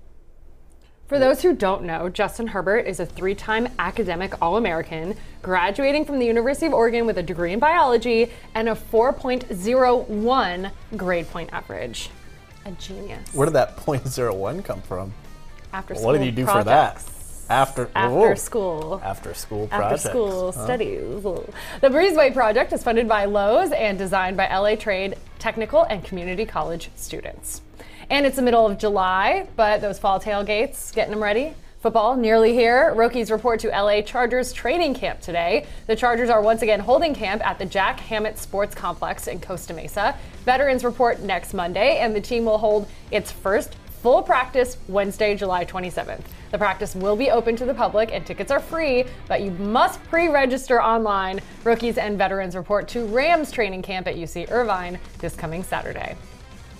[1.14, 6.07] For those who don't know, Justin Herbert is a three time academic All American, graduating
[6.07, 11.50] from the University of Oregon with a degree in biology and a 4.01 grade point
[11.53, 12.11] average.
[12.66, 13.33] A genius.
[13.33, 15.14] Where did that .01 come from?
[15.72, 17.05] After school What did you do projects.
[17.05, 17.09] for
[17.46, 17.53] that?
[17.55, 19.00] After After school.
[19.05, 19.92] After school project.
[19.94, 20.11] After projects.
[20.11, 20.64] school Huh?
[20.64, 21.22] studies.
[21.81, 26.44] The Breezeway project is funded by Lowe's and designed by LA Trade Technical and Community
[26.44, 27.61] College students.
[28.11, 31.55] And it's the middle of July, but those fall tailgates, getting them ready.
[31.81, 32.95] Football nearly here.
[32.95, 35.67] Rookies report to LA Chargers training camp today.
[35.87, 39.75] The Chargers are once again holding camp at the Jack Hammett Sports Complex in Costa
[39.75, 40.17] Mesa.
[40.45, 45.64] Veterans report next Monday, and the team will hold its first full practice Wednesday, July
[45.64, 46.25] 27th.
[46.51, 50.03] The practice will be open to the public and tickets are free, but you must
[50.05, 51.40] pre register online.
[51.64, 56.17] Rookies and veterans report to Rams training camp at UC Irvine this coming Saturday.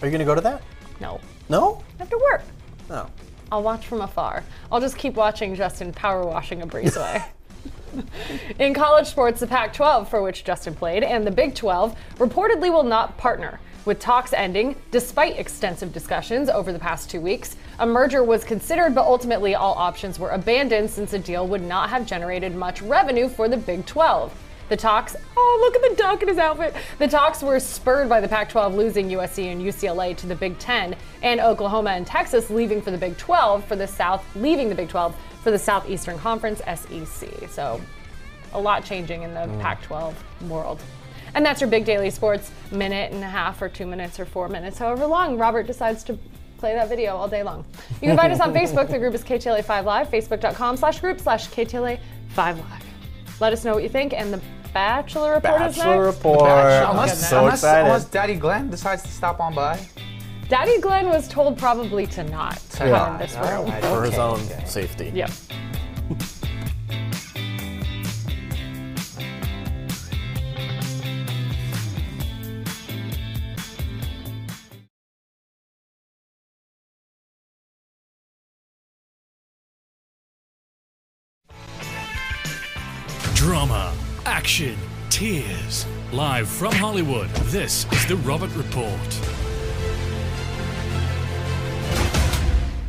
[0.01, 0.63] Are you going to go to that?
[1.01, 1.83] No, No?
[1.97, 2.43] I have to work.
[2.89, 3.11] No.
[3.53, 4.43] I'll watch from afar.
[4.73, 7.25] I'll just keep watching Justin power washing a breezeway.
[8.59, 12.73] In college sports, the Pac 12, for which Justin played, and the Big 12 reportedly
[12.73, 13.61] will not partner.
[13.85, 18.95] With talks ending, despite extensive discussions over the past two weeks, a merger was considered,
[18.95, 23.29] but ultimately all options were abandoned since the deal would not have generated much revenue
[23.29, 24.33] for the Big 12.
[24.69, 26.75] The talks, oh, look at the duck in his outfit.
[26.99, 30.59] The talks were spurred by the Pac 12 losing USC and UCLA to the Big
[30.59, 34.75] 10, and Oklahoma and Texas leaving for the Big 12 for the South, leaving the
[34.75, 37.49] Big 12 for the Southeastern Conference, SEC.
[37.49, 37.81] So
[38.53, 39.61] a lot changing in the mm.
[39.61, 40.81] Pac 12 world.
[41.35, 44.49] And that's your big daily sports minute and a half, or two minutes, or four
[44.49, 46.19] minutes, however long Robert decides to
[46.59, 47.65] play that video all day long.
[48.01, 48.89] You can find us on Facebook.
[48.89, 51.99] The group is KTLA5 Live, facebook.com slash group slash KTLA5
[52.37, 52.84] Live.
[53.41, 54.13] Let us know what you think.
[54.13, 54.41] And the
[54.73, 56.17] Bachelor Report is Bachelor next.
[56.17, 56.51] report.
[56.51, 57.87] I'm Unless, so unless, excited.
[57.87, 59.79] unless Daddy Glenn decides to stop on by.
[60.49, 63.71] Daddy Glenn was told probably to not come in this All room.
[63.71, 63.83] right.
[63.85, 64.65] for his own okay.
[64.67, 65.11] safety.
[65.15, 65.31] Yep.
[84.55, 84.79] Action,
[85.11, 85.85] tears.
[86.13, 89.01] Live from Hollywood, this is The Robert Report.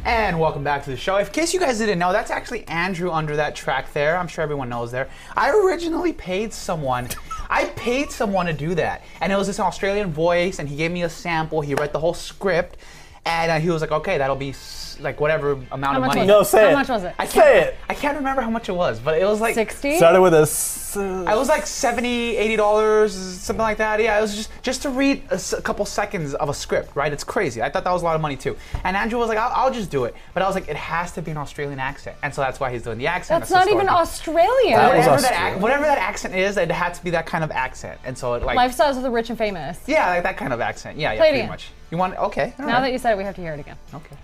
[0.03, 1.17] And welcome back to the show.
[1.17, 4.15] In case you guys didn't know, that's actually Andrew under that track there.
[4.15, 5.09] I'm sure everyone knows there.
[5.35, 7.09] I originally paid someone.
[7.49, 10.91] I paid someone to do that, and it was this Australian voice, and he gave
[10.91, 11.61] me a sample.
[11.61, 12.77] He read the whole script,
[13.25, 16.07] and uh, he was like, "Okay, that'll be s- like whatever amount How of much
[16.15, 16.45] money." was No, it?
[16.45, 16.73] say How it.
[16.73, 17.13] much was it?
[17.19, 17.75] I can't, Say it.
[17.89, 19.97] I can't remember how much it was, but it was like 60?
[19.97, 20.41] Started with a.
[20.41, 23.99] s- I was like 70 80 dollars, something like that.
[24.01, 26.95] Yeah, it was just just to read a, s- a couple seconds of a script,
[26.95, 27.11] right?
[27.11, 27.61] It's crazy.
[27.61, 28.55] I thought that was a lot of money too.
[28.85, 31.11] And Andrew was like, "I'll, I'll just do it," but I was like, "It has
[31.13, 33.41] to be an Australian accent," and so that's why he's doing the accent.
[33.41, 33.99] That's the not even story.
[33.99, 34.77] Australian.
[34.79, 35.53] That was Whatever that, Australian.
[35.55, 38.33] ac- whatever that accent is, it had to be that kind of accent, and so
[38.35, 39.79] it like Lifestyles of the rich and famous.
[39.87, 40.97] yeah, like that kind of accent.
[40.97, 41.49] Yeah, yeah, Play it pretty again.
[41.49, 41.71] much.
[41.91, 42.53] You want okay?
[42.59, 42.81] all Now right.
[42.81, 43.77] that you said it, we have to hear it again.
[43.93, 44.15] okay.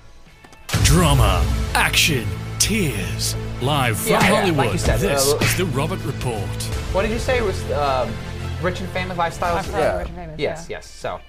[0.84, 1.44] Drama,
[1.74, 2.26] action,
[2.60, 3.36] tears.
[3.62, 6.50] Live from Yeah, yeah, like Hollywood, you said, this uh, is The Robert Report.
[6.94, 7.38] What did you say?
[7.38, 8.12] It was um,
[8.62, 9.60] rich and famous lifestyles?
[9.64, 10.40] Lifestyles of rich and famous.
[10.40, 10.78] Yes, yeah.
[10.78, 10.90] yes.
[10.90, 11.20] So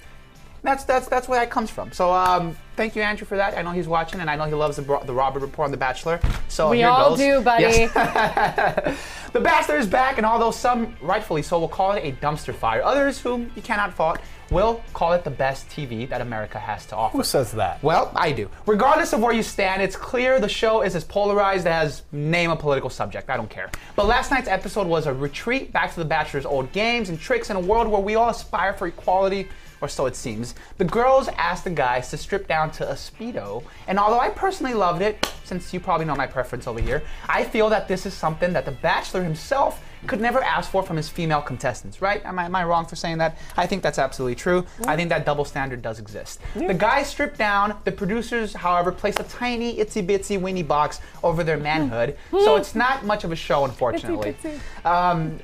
[0.62, 1.92] that's that's that's where that comes from.
[1.92, 3.56] So um, thank you, Andrew, for that.
[3.58, 5.76] I know he's watching, and I know he loves the, the Robert Report on The
[5.76, 6.20] Bachelor.
[6.48, 7.18] So We here all goes.
[7.18, 7.62] do, buddy.
[7.62, 7.92] Yes.
[9.32, 12.82] the Bachelor is back, and although some rightfully so will call it a dumpster fire,
[12.82, 14.18] others whom you cannot fault
[14.52, 17.16] will call it the best TV that America has to offer.
[17.16, 17.82] Who says that?
[17.82, 18.50] Well, I do.
[18.66, 22.56] Regardless of where you stand, it's clear the show is as polarized as name a
[22.56, 23.30] political subject.
[23.30, 23.70] I don't care.
[23.96, 27.50] But last night's episode was a retreat back to The Bachelor's old games and tricks
[27.50, 29.48] in a world where we all aspire for equality,
[29.80, 30.54] or so it seems.
[30.78, 34.74] The girls asked the guys to strip down to a Speedo, and although I personally
[34.74, 38.14] loved it, since you probably know my preference over here, I feel that this is
[38.14, 42.24] something that The Bachelor himself could never ask for from his female contestants, right?
[42.24, 43.38] Am I, am I wrong for saying that?
[43.56, 44.66] I think that's absolutely true.
[44.86, 46.40] I think that double standard does exist.
[46.54, 47.76] The guys stripped down.
[47.84, 52.74] The producers, however, place a tiny itsy bitsy weenie box over their manhood, so it's
[52.74, 54.36] not much of a show, unfortunately.
[54.84, 55.38] Um,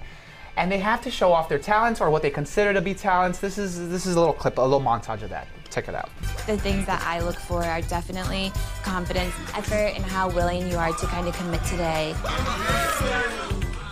[0.56, 3.38] and they have to show off their talents or what they consider to be talents.
[3.38, 5.46] This is this is a little clip, a little montage of that.
[5.70, 6.10] Check it out.
[6.46, 8.50] The things that I look for are definitely
[8.82, 12.14] confidence, effort, and how willing you are to kind of commit today.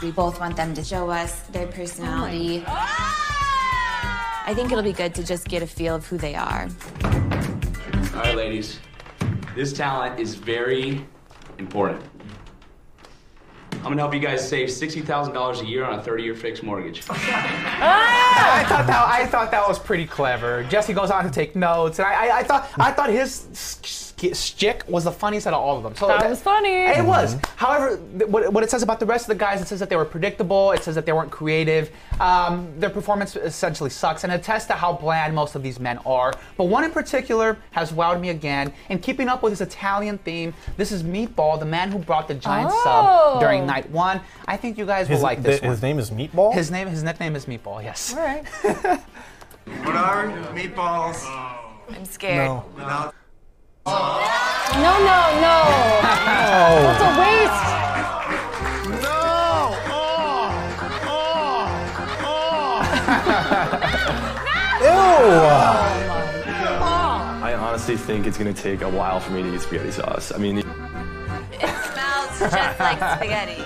[0.03, 2.65] We both want them to show us their personality.
[2.67, 3.17] Oh
[4.49, 6.69] I think it'll be good to just get a feel of who they are.
[7.03, 8.79] All right, ladies.
[9.57, 11.05] This talent is very
[11.59, 12.05] important.
[13.73, 17.03] I'm gonna help you guys save $60,000 a year on a 30-year fixed mortgage.
[17.11, 20.65] I thought that I thought that was pretty clever.
[20.65, 24.06] Jesse goes on to take notes, and I, I, I thought I thought his sk-
[24.33, 25.95] stick was the funniest out of all of them.
[25.95, 26.87] So That was funny.
[26.87, 27.37] It was.
[27.57, 29.91] However, th- what, what it says about the rest of the guys, it says that
[29.91, 30.73] they were predictable.
[30.73, 31.91] It says that they weren't creative.
[32.19, 35.99] Um, their performance essentially sucks, and it attests to how bland most of these men
[36.07, 36.33] are.
[36.57, 38.73] But one in particular has wowed me again.
[38.89, 42.35] In keeping up with his Italian theme, this is Meatball, the man who brought the
[42.35, 42.81] giant Oh.
[43.35, 44.21] sub during night one.
[44.49, 45.73] I think you guys will like this the- one.
[45.75, 46.55] his name is Meatball.
[46.55, 47.83] His name, his nickname is Meatball.
[47.83, 48.15] Yes.
[48.15, 48.45] All right.
[49.83, 51.25] What are meatballs?
[51.91, 52.47] I'm scared.
[52.47, 52.65] no.
[52.77, 53.15] Without
[53.87, 53.93] No,
[54.83, 55.57] no, no.
[56.83, 57.63] That's a waste.
[59.01, 59.21] No.
[59.87, 60.51] Oh.
[61.07, 61.71] Oh.
[62.25, 62.83] Oh.
[64.83, 64.89] Ew.
[66.79, 70.33] Oh I honestly think it's gonna take a while for me to eat spaghetti sauce.
[70.33, 73.63] I mean, It smells just like spaghetti.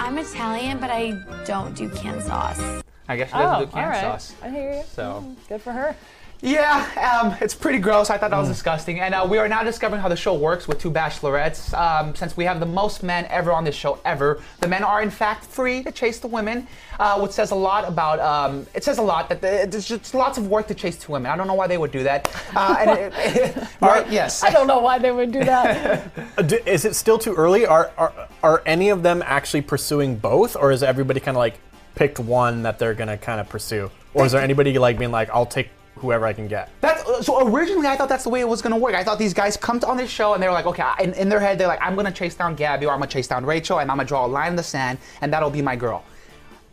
[0.00, 1.12] I'm Italian, but I
[1.46, 2.60] don't do canned sauce.
[3.08, 4.00] I guess she Oh, doesn't all do canned right.
[4.00, 4.34] sauce.
[4.42, 4.82] I hear you.
[4.92, 5.22] So.
[5.24, 5.94] Mm, good for her.
[6.42, 8.08] Yeah, um, it's pretty gross.
[8.08, 9.00] I thought that was disgusting.
[9.00, 11.74] And uh, we are now discovering how the show works with two bachelorettes.
[11.78, 15.02] Um, since we have the most men ever on this show ever, the men are
[15.02, 16.66] in fact free to chase the women,
[16.98, 18.20] uh, which says a lot about.
[18.20, 21.12] Um, it says a lot that the, there's just lots of work to chase two
[21.12, 21.30] women.
[21.30, 22.34] I don't know why they would do that.
[22.56, 24.10] Uh, and it, right?
[24.10, 24.42] Yes.
[24.42, 26.10] I don't know why they would do that.
[26.38, 27.66] Uh, Is it still too early?
[27.66, 31.58] Are, are are any of them actually pursuing both, or is everybody kind of like
[31.94, 35.28] picked one that they're gonna kind of pursue, or is there anybody like being like,
[35.30, 36.70] I'll take whoever I can get?
[36.80, 38.94] That's, uh, so originally I thought that's the way it was gonna work.
[38.94, 41.28] I thought these guys come to, on this show and they're like, okay, in, in
[41.28, 43.78] their head they're like, I'm gonna chase down Gabby or I'm gonna chase down Rachel
[43.80, 46.04] and I'm gonna draw a line in the sand and that'll be my girl.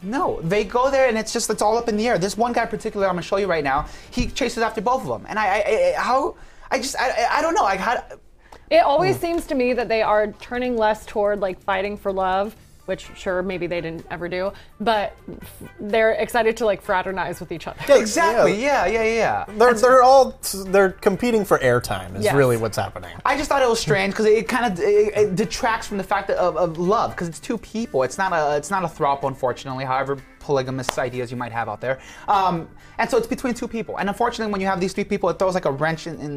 [0.01, 2.17] No, they go there and it's just it's all up in the air.
[2.17, 3.87] This one guy in particular, I'm gonna show you right now.
[4.11, 6.35] He chases after both of them, and I, I, I how
[6.69, 8.03] I just I, I- I don't know like how.
[8.69, 12.55] It always seems to me that they are turning less toward like fighting for love,
[12.87, 15.15] which sure maybe they didn't ever do, but
[15.79, 17.79] they're excited to like fraternize with each other.
[17.89, 18.61] Exactly.
[18.61, 19.45] Yeah, yeah, yeah.
[19.57, 22.15] They're they're all they're competing for airtime.
[22.15, 22.33] Is Yes.
[22.35, 23.11] really what's happening.
[23.25, 26.03] I just thought it was strange because it kind of it, it detracts from the
[26.03, 28.03] fact that, of, of love because it's two people.
[28.03, 29.83] It's not a it's not a throuple, unfortunately.
[29.85, 31.97] However polygamous ideas you might have out there,
[32.37, 32.55] um,
[32.99, 33.93] and so it's between two people.
[33.99, 36.33] And unfortunately, when you have these three people, it throws like a wrench in in,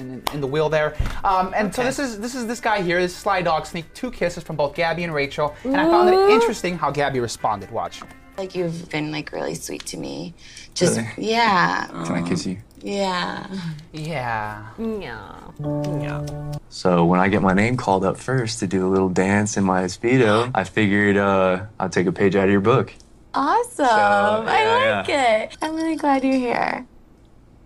[0.00, 0.90] in, in the wheel there.
[1.24, 2.98] Um, and so this is this is this guy here.
[3.00, 6.18] This Sly Dog sneaked two kisses from both Gabby and Rachel, and I found it
[6.36, 7.70] interesting how Gabby responded.
[7.70, 8.02] Watch.
[8.38, 10.34] Like you've been like really sweet to me.
[10.74, 11.28] Just Really?
[11.32, 12.56] yeah, can I kiss you?
[12.80, 13.46] yeah.
[13.92, 14.66] Yeah.
[14.78, 15.32] Yeah.
[15.60, 16.52] Yeah.
[16.70, 19.64] So when I get my name called up first to do a little dance in
[19.64, 22.92] my speedo, I figured uh, I'll take a page out of your book.
[23.34, 23.86] Awesome.
[23.86, 25.58] I yeah, like it.
[25.62, 26.86] I'm really glad you're here.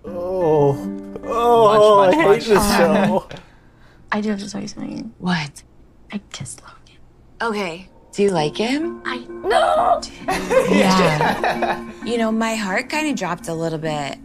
[0.04, 0.78] Oh,
[1.24, 2.46] oh, Much, much, I hate much.
[2.46, 3.28] this show.
[4.12, 5.12] I do have to tell you something.
[5.18, 5.62] What?
[6.12, 7.00] I kissed Logan.
[7.42, 7.88] Okay.
[8.12, 9.02] Do you like him?
[9.04, 10.00] I no.
[10.70, 11.92] yeah.
[12.04, 14.18] you know, my heart kind of dropped a little bit.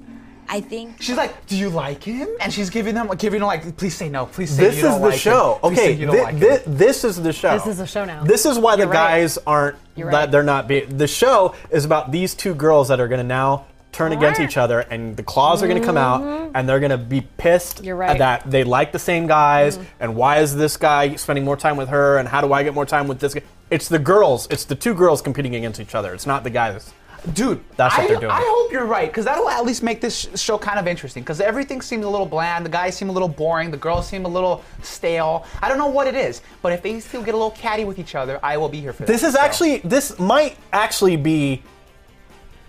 [0.53, 3.77] I think She's like, "Do you like him?" And she's giving them, giving them like,
[3.77, 4.25] "Please say no.
[4.25, 5.19] Please say this you is don't the like him.
[5.19, 5.59] show.
[5.61, 7.53] Please say Okay, you don't thi- like thi- this is the show.
[7.57, 8.23] This is the show now.
[8.23, 9.21] This is why You're the right.
[9.21, 10.31] guys aren't You're that right.
[10.31, 10.97] they're not being.
[10.97, 14.55] The show is about these two girls that are going to now turn against each
[14.57, 16.21] other, and the claws are going to come out,
[16.55, 17.85] and they're going to be pissed Mm-hmm.
[17.85, 18.09] You're right.
[18.11, 18.19] Mm-hmm.
[18.19, 21.89] that they like the same guys, and why is this guy spending more time with
[21.89, 23.41] her, and how do I get more time with this guy?
[23.69, 24.47] It's the girls.
[24.51, 26.13] It's the two girls competing against each other.
[26.13, 26.93] It's not the guys.
[27.33, 28.31] Dude, That's what I, they're doing.
[28.31, 31.21] I hope you're right, because that'll at least make this show kind of interesting.
[31.21, 34.25] Because everything seemed a little bland, the guys seem a little boring, the girls seem
[34.25, 35.45] a little stale.
[35.61, 37.99] I don't know what it is, but if they still get a little catty with
[37.99, 39.27] each other, I will be here for This that.
[39.27, 41.61] is So- actually this might actually be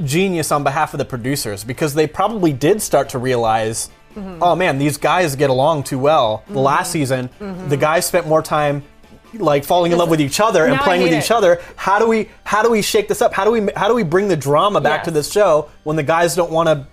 [0.04, 4.42] genius on behalf of the producers because they probably did start to realize, mm-hmm.
[4.42, 6.44] oh man, these guys get along too well.
[6.48, 6.92] The last mm-hmm.
[6.92, 7.68] season, mm-hmm.
[7.68, 8.82] the guys spent more time
[9.34, 11.30] like falling in love with each other and Now playing with each it.
[11.30, 11.60] other.
[11.76, 13.32] How do we how do we shake this up?
[13.32, 15.04] How do we how do we bring the drama back Yes.
[15.06, 16.86] to this show when the guys don't want to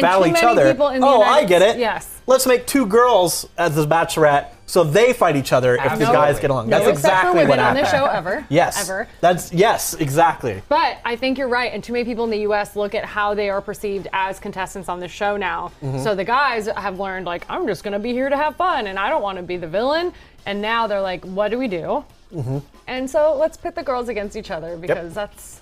[0.00, 0.70] battle each other?
[0.72, 1.78] people in the oh, I get it.
[1.78, 2.12] yes.
[2.26, 6.40] Let's make two girls as the Bachelorette so they fight each other if the guys
[6.40, 6.68] get along.
[6.68, 7.84] No That's except for exactly women what on happened.
[7.84, 8.44] this show ever.
[8.48, 8.80] Yes.
[8.80, 9.06] Ever.
[9.20, 10.60] That's yes, exactly.
[10.68, 12.74] But I think you're right, and too many people in the U.S.
[12.74, 15.70] look at how they are perceived as contestants on the show now.
[15.80, 16.02] Mm-hmm.
[16.02, 18.88] So the guys have learned, like, I'm just going to be here to have fun,
[18.88, 20.12] and I don't want to be the villain.
[20.46, 22.04] And now they're like, what do we do?
[22.32, 22.58] Mm-hmm.
[22.86, 25.60] And so let's pit the girls against each other because that's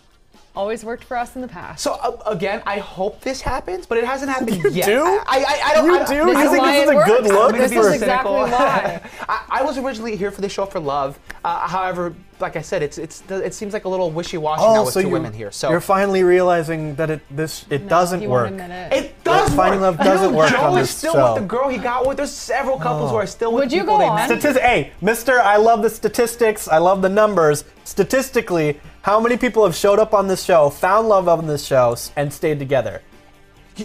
[0.56, 1.82] Always worked for us in the past.
[1.82, 4.86] So uh, again, I hope this happens, but it hasn't happened yet.
[4.86, 5.02] do?
[5.04, 5.86] I, I, I don't.
[5.86, 6.14] You I don't, do?
[6.14, 7.28] You think this is it a good works.
[7.34, 9.00] look This for is exactly why.
[9.28, 11.18] I, I was originally here for the show for love.
[11.44, 14.84] Uh, however, like I said, it's it's it seems like a little wishy-washy now Oh,
[14.84, 15.50] with so two you, women here.
[15.50, 18.50] So you're finally realizing that it this it No, doesn't work.
[18.50, 18.92] won't it.
[18.92, 21.32] It does Finding love doesn't no, work Joe on is this still show.
[21.34, 22.16] with the girl he got with.
[22.18, 24.28] There's several couples who are still with Would you people go they on?
[24.28, 24.40] met.
[24.40, 26.68] Statis- hey, Mister, I love the statistics.
[26.68, 27.64] I love the numbers.
[27.82, 31.94] Statistically, how many people have showed up on this show, found love on this show,
[32.16, 33.02] and stayed together?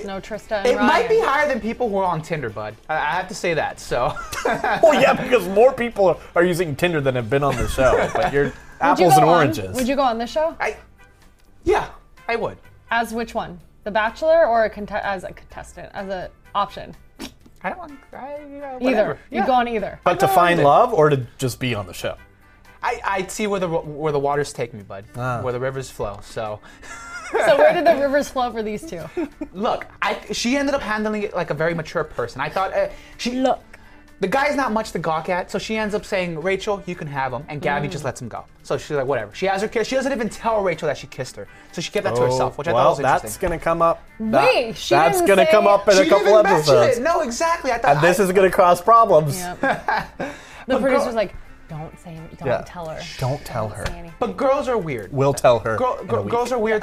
[0.06, 0.88] No Trista and It Ryan.
[0.88, 2.76] might be higher than people who are on Tinder, bud.
[2.88, 3.80] I, I have to say that.
[3.82, 4.14] So
[4.46, 8.08] Well, yeah, because more people are using Tinder than have been on the show.
[8.14, 9.76] But you're Would you apples go and on- oranges.
[9.76, 10.56] Would you go on this show?
[10.60, 10.78] I,
[11.66, 11.90] yeah,
[12.30, 12.58] I would.
[12.92, 13.60] As which one?
[13.84, 15.90] The Bachelor or a conte- as a contestant?
[15.94, 16.96] As an option?
[17.64, 17.92] I don't want.
[18.14, 18.80] I, yeah, Either.
[18.80, 19.20] whatever.
[19.32, 20.00] You'd go on either.
[20.06, 22.16] but to find love or to just be on the show?
[22.82, 25.06] I, I'd see where the where the waters take me, bud.
[25.16, 25.42] Ah.
[25.42, 26.20] Where the rivers flow.
[26.24, 26.60] So.
[27.32, 29.04] So where did the rivers flow for these two?
[29.54, 32.42] Look, I, she ended up handling it like a very mature person.
[32.42, 32.90] I thought uh,
[33.20, 33.60] she Look.
[34.20, 37.06] The guy's not much to gawk at, so she ends up saying, "Rachel, you can
[37.08, 37.92] have him," and Gabby Mm.
[37.92, 38.46] just lets him go.
[38.64, 39.88] So she's like, "Whatever." She has her kiss.
[39.88, 42.58] She doesn't even tell Rachel that she kissed her, so she kept that to herself,
[42.58, 43.06] which I Oh, thought was interesting.
[43.06, 44.04] Well, that's gonna come up.
[44.20, 46.98] that- Wait, she that's didn't gonna say- come up in a couple episodes.
[46.98, 47.04] it.
[47.04, 47.72] No, exactly.
[47.72, 49.38] I thought And this I- is gonna cause problems.
[49.38, 49.62] Yep.
[50.68, 51.36] the producer's like,
[51.70, 52.64] don't say, don't Yeah.
[52.66, 53.00] tell her.
[53.20, 53.86] Don't tell her.
[53.86, 54.16] Say anything.
[54.20, 55.14] But girls are weird.
[55.14, 55.78] We'll tell her.
[55.78, 56.32] Girl, in a girl- week.
[56.32, 56.82] girls are weird.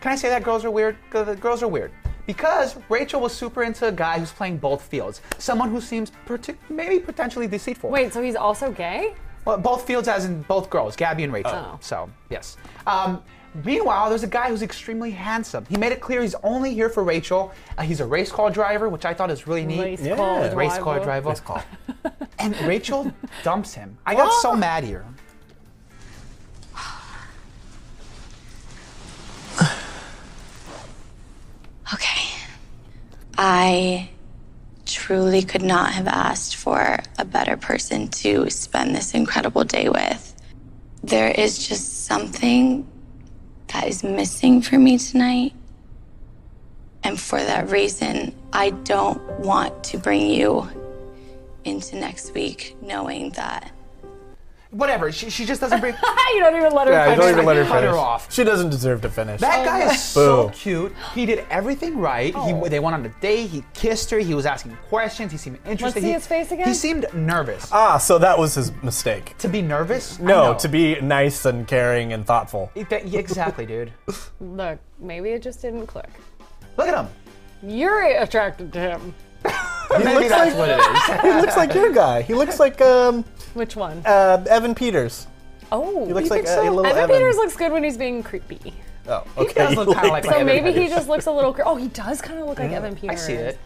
[0.00, 0.96] Can I say that girls are weird?
[1.12, 1.92] G- Girls are weird
[2.26, 6.56] because Rachel was super into a guy who's playing both fields, someone who seems partic-
[6.68, 7.90] maybe potentially deceitful.
[7.90, 9.14] Wait, so he's also gay?
[9.44, 11.52] Well, both fields, as in both girls, Gabby and Rachel.
[11.54, 11.78] Oh.
[11.80, 12.56] So yes.
[12.86, 13.22] Um,
[13.64, 15.64] meanwhile, there's a guy who's extremely handsome.
[15.68, 17.52] He made it clear he's only here for Rachel.
[17.76, 19.80] Uh, he's a race car driver, which I thought is really neat.
[19.80, 20.16] Race Yeah.
[20.16, 21.04] car Race car driver.
[21.04, 21.28] driver.
[21.30, 21.64] Race car.
[22.38, 23.12] And Rachel
[23.44, 23.96] dumps him.
[24.04, 25.04] I got so mad here.
[31.94, 32.28] Okay.
[33.36, 34.08] I
[34.92, 40.34] truly could not have asked for a better person to spend this incredible day with.
[41.02, 42.86] There is just something
[43.68, 45.54] that is missing for me tonight.
[47.02, 50.68] And for that reason, I don't want to bring you
[51.64, 53.72] into next week knowing that
[54.72, 55.12] Whatever.
[55.12, 55.94] She, she just doesn't bring.
[56.34, 57.18] you don't even let her Yeah, finish.
[57.20, 58.32] don't even let her Cut her off.
[58.32, 59.40] She doesn't deserve to finish.
[59.42, 60.94] That guy is so cute.
[61.14, 62.34] He did everything right.
[62.34, 63.50] He, they went on a date.
[63.50, 64.18] He kissed her.
[64.18, 65.30] He was asking questions.
[65.30, 66.00] He seemed interested.
[66.00, 66.66] see He- his face again.
[66.66, 67.68] He seemed nervous.
[67.70, 69.36] Ah, so that was his mistake.
[69.38, 70.18] to be nervous?
[70.18, 70.58] I No, know.
[70.58, 72.70] to be nice and caring and thoughtful.
[72.74, 73.92] Exactly, dude.
[74.40, 76.08] Look, maybe it just didn't click.
[76.78, 77.12] Look at him.
[77.62, 79.14] You're attracted to him.
[79.90, 81.20] Maybe looks that's like- what it is.
[81.20, 82.22] He looks like your guy.
[82.22, 84.02] He looks like um, Which one?
[84.06, 85.26] uh, Evan Peters.
[85.70, 86.68] oh, He looks like think a, so?
[86.68, 87.16] a little Evan, Evan.
[87.16, 88.72] Peters looks good when he's being creepy.
[89.08, 89.54] Oh, He okay.
[89.54, 90.90] does look kinda like So Evan maybe he Peters.
[90.90, 91.52] just looks a little.
[91.52, 93.10] Cre- oh, he does kind of look like Evan Peters.
[93.10, 93.26] I Peters.
[93.26, 93.58] see it.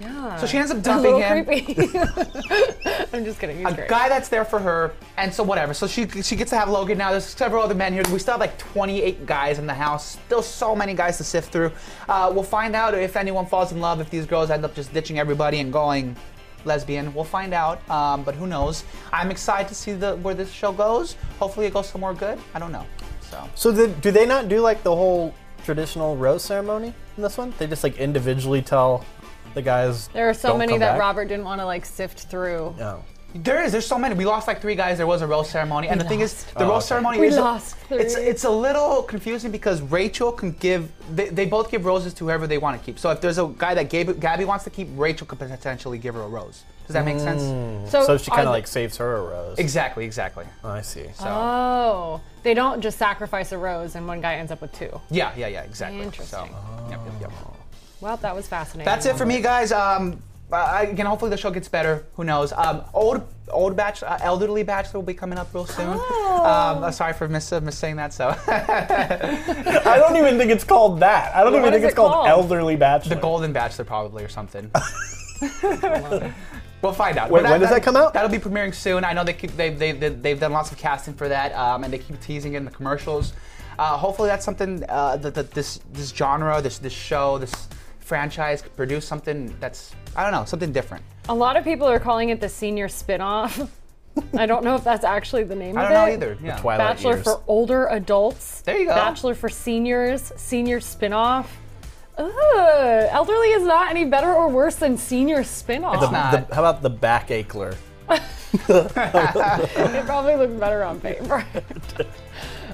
[0.00, 0.36] Yeah.
[0.38, 1.44] So she ends up a dumping little him.
[1.44, 1.74] creepy.
[3.12, 3.58] I'm just kidding.
[3.58, 3.88] He's A great.
[3.88, 5.74] guy that's there for her, and so whatever.
[5.74, 7.10] So she she gets to have Logan now.
[7.10, 8.02] There's several other men here.
[8.10, 10.12] We still have like 28 guys in the house.
[10.26, 11.72] Still so many guys to sift through.
[12.08, 14.00] Uh, we'll find out if anyone falls in love.
[14.00, 16.16] If these girls end up just ditching everybody and going
[16.64, 17.88] lesbian, we'll find out.
[17.90, 18.84] Um, but who knows?
[19.12, 21.16] I'm excited to see the where this show goes.
[21.38, 22.38] Hopefully it goes somewhere good.
[22.54, 22.86] I don't know.
[23.20, 27.38] So So the, do they not do like the whole traditional rose ceremony in this
[27.38, 27.52] one?
[27.58, 29.04] They just like individually tell
[29.54, 30.08] the guys.
[30.08, 31.00] there are so "Don't many that back"?
[31.00, 32.74] Robert didn't want to like sift through.
[32.80, 33.04] Oh.
[33.34, 33.70] There is.
[33.72, 34.14] There's so many.
[34.14, 34.96] We lost like three guys.
[34.98, 36.86] There was a rose ceremony, and the thing is, the Oh, rose okay.
[36.88, 37.36] ceremony We is.
[37.36, 37.98] lost three.
[37.98, 40.90] It's it's a little confusing because Rachel can give.
[41.14, 42.98] They, they both give roses to whoever they want to keep.
[42.98, 46.14] So if there's a guy that Gabe, Gabby wants to keep, Rachel could potentially give
[46.14, 46.62] her a rose.
[46.86, 47.42] Does that make sense?
[47.92, 49.58] So, So she kind of like saves her a rose.
[49.60, 50.04] Exactly.
[50.04, 50.44] Exactly.
[50.64, 51.04] Oh, I see.
[51.14, 55.00] So Oh, they don't just sacrifice a rose and one guy ends up with two.
[55.08, 55.62] yeah, yeah, yeah.
[55.62, 56.00] Exactly.
[56.02, 56.48] Interesting.
[56.48, 57.32] So, yep, yep, yep.
[58.00, 58.86] Well, that was fascinating.
[58.86, 59.70] That's it for me, guys.
[59.70, 60.20] Um,
[60.52, 62.04] uh, again, hopefully the show gets better.
[62.14, 62.52] Who knows?
[62.52, 65.96] Um, old old bachelor, uh, elderly bachelor will be coming up real soon.
[65.98, 66.76] Oh.
[66.76, 68.12] Um, uh, sorry for miss, uh, miss saying that.
[68.12, 71.34] So I don't even think it's called that.
[71.34, 72.28] I don't even think it's it called, called?
[72.28, 73.16] elderly bachelor.
[73.16, 74.70] the Golden Bachelor probably or something.
[76.82, 77.30] We'll find out.
[77.30, 78.14] Wait, But when does that come out?
[78.14, 79.04] That'll be premiering soon.
[79.04, 81.84] I know they keep, they, they, they, they've done lots of casting for that, um,
[81.84, 83.34] and they keep teasing it in the commercials.
[83.78, 88.60] Uh, hopefully, that's something uh, that, that this this genre, this this show, this franchise
[88.60, 91.04] could produce something that's I don't know, something different.
[91.28, 93.68] A lot of people are calling it the senior spinoff.
[94.36, 96.12] I don't know if that's actually the name I of don't know it.
[96.14, 96.38] either.
[96.42, 96.56] Yeah.
[96.56, 97.24] Twilight Bachelor years.
[97.24, 98.60] for older adults.
[98.62, 98.94] There you go.
[98.94, 100.32] Bachelor for seniors.
[100.36, 101.46] Senior spinoff.
[102.18, 102.28] Ugh,
[103.10, 106.02] elderly is not any better or worse than senior spinoff.
[106.02, 106.48] It's not.
[106.48, 107.76] The- how about the back achler?
[108.68, 111.46] It probably looks better on paper.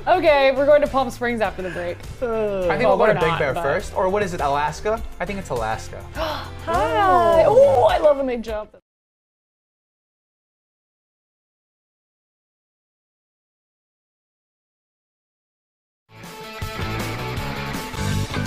[0.07, 1.97] Okay, we're going to Palm Springs after the break.
[1.99, 4.41] I think Well, we'll go to Big not, Bear but- first, or what is it,
[4.41, 5.03] Alaska?
[5.19, 6.01] I think it's Alaska.
[6.15, 7.45] Hi.
[7.45, 8.77] Oh, I love when they jump.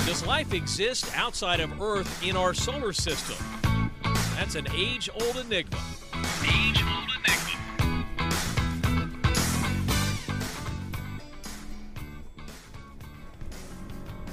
[0.06, 3.38] Does life exist outside of Earth in our solar system?
[4.36, 5.78] That's an age old enigma.
[6.44, 7.39] Age old enigma.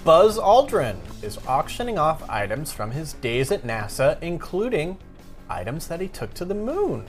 [0.07, 4.99] Buzz Aldrin is auctioning off items from his days at NASA, including
[5.51, 7.09] items that he took to the moon.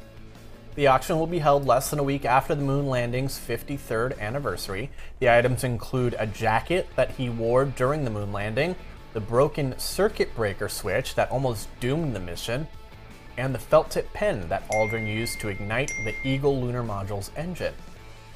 [0.73, 4.89] The auction will be held less than a week after the moon landing's 53rd anniversary.
[5.19, 8.75] The items include a jacket that he wore during the moon landing,
[9.13, 12.67] the broken circuit breaker switch that almost doomed the mission,
[13.37, 17.75] and the felt tip pen that Aldrin used to ignite the Eagle lunar module's engine.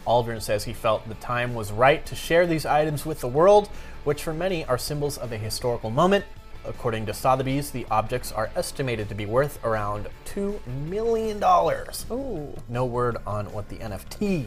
[0.06, 3.70] Aldrin says he felt the time was right to share these items with the world,
[4.04, 6.26] which for many are symbols of a historical moment.
[6.66, 11.44] According to Sotheby's, the objects are estimated to be worth around $2 million.
[12.12, 12.56] Ooh.
[12.70, 14.46] No word on what the NFT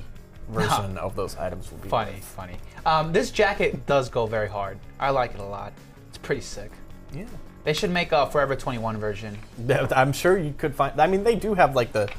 [0.48, 1.88] version of those items will be.
[1.88, 2.24] Funny, worth.
[2.24, 2.56] funny.
[2.86, 4.78] Um, this jacket does go very hard.
[5.00, 5.72] I like it a lot.
[6.08, 6.70] It's pretty sick.
[7.12, 7.24] Yeah.
[7.64, 9.36] They should make a Forever 21 version.
[9.66, 11.00] Yeah, I'm sure you could find.
[11.00, 12.10] I mean, they do have like the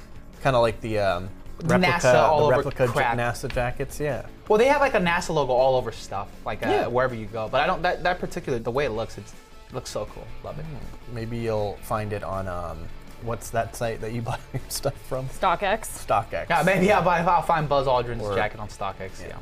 [0.42, 1.30] kind of like the um,
[1.62, 3.18] replica, NASA all the over replica crap.
[3.18, 4.00] NASA jackets.
[4.00, 4.26] Yeah.
[4.48, 6.88] Well, they have like a NASA logo all over stuff, like uh, Yeah.
[6.88, 7.48] wherever you go.
[7.50, 9.34] But I don't that that particular the way it looks, it's,
[9.70, 10.28] it looks so cool.
[10.44, 10.66] Love it.
[11.14, 12.78] Maybe you'll find it on um,
[13.24, 15.28] what's that site that you buy your stuff from?
[15.30, 16.06] StockX.
[16.06, 16.50] StockX.
[16.50, 19.28] Yeah, maybe I'll, buy, I'll find Buzz Aldrin's Or- jacket on StockX.
[19.28, 19.36] Yeah.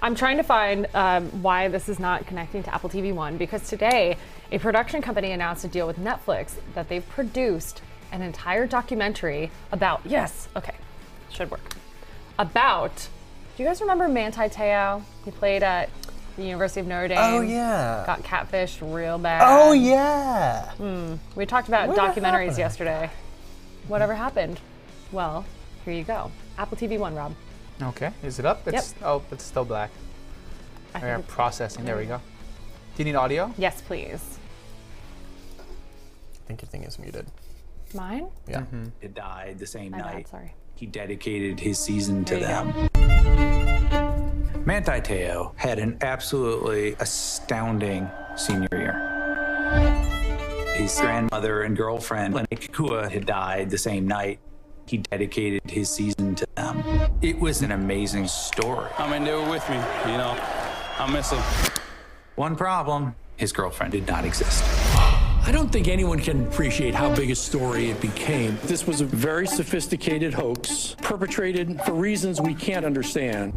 [0.00, 3.68] I'm trying to find um, why this is not connecting to Apple TV One because
[3.68, 4.16] today
[4.52, 7.82] a production company announced a deal with Netflix that they've produced
[8.12, 10.00] an entire documentary about.
[10.04, 10.76] Yes, okay,
[11.30, 11.74] should work.
[12.38, 13.08] About.
[13.58, 15.02] Do you guys remember Manti Te'o?
[15.24, 15.90] He played at
[16.36, 17.18] the University of Notre Dame.
[17.18, 18.04] Oh, yeah.
[18.06, 19.42] Got catfished real bad.
[19.44, 20.70] Oh yeah.
[20.74, 21.16] Hmm.
[21.34, 22.58] We talked about Whatever documentaries happened?
[22.58, 23.10] yesterday.
[23.88, 24.60] Whatever happened?
[25.10, 25.44] Well,
[25.84, 26.30] here you go.
[26.56, 27.34] Apple TV One, Rob.
[27.82, 28.12] Okay.
[28.22, 28.62] Is it up?
[28.68, 29.90] It's oh, it's still black.
[30.94, 31.84] I We're think processing.
[31.84, 32.18] There we go.
[32.94, 33.52] Do you need audio?
[33.58, 34.38] Yes, please.
[35.58, 37.26] I think your thing is muted.
[37.92, 38.28] Mine?
[38.46, 38.62] Yeah.
[39.00, 40.28] It died the same My bad, night.
[40.28, 40.54] sorry.
[40.78, 42.72] He dedicated his season to them.
[44.64, 48.94] Manti Te'o had an absolutely astounding senior year.
[50.76, 54.38] His grandmother and girlfriend, Lennay Kekua, had died the same night.
[54.86, 56.84] He dedicated his season to them.
[57.22, 58.88] It was an amazing story.
[58.98, 60.38] I mean, they were with me, you know.
[61.00, 61.42] I miss them.
[62.36, 64.62] One problem his girlfriend did not exist.
[65.48, 68.58] I don't think anyone can appreciate how big a story it became.
[68.64, 73.54] This was a very sophisticated hoax perpetrated for reasons we can't understand.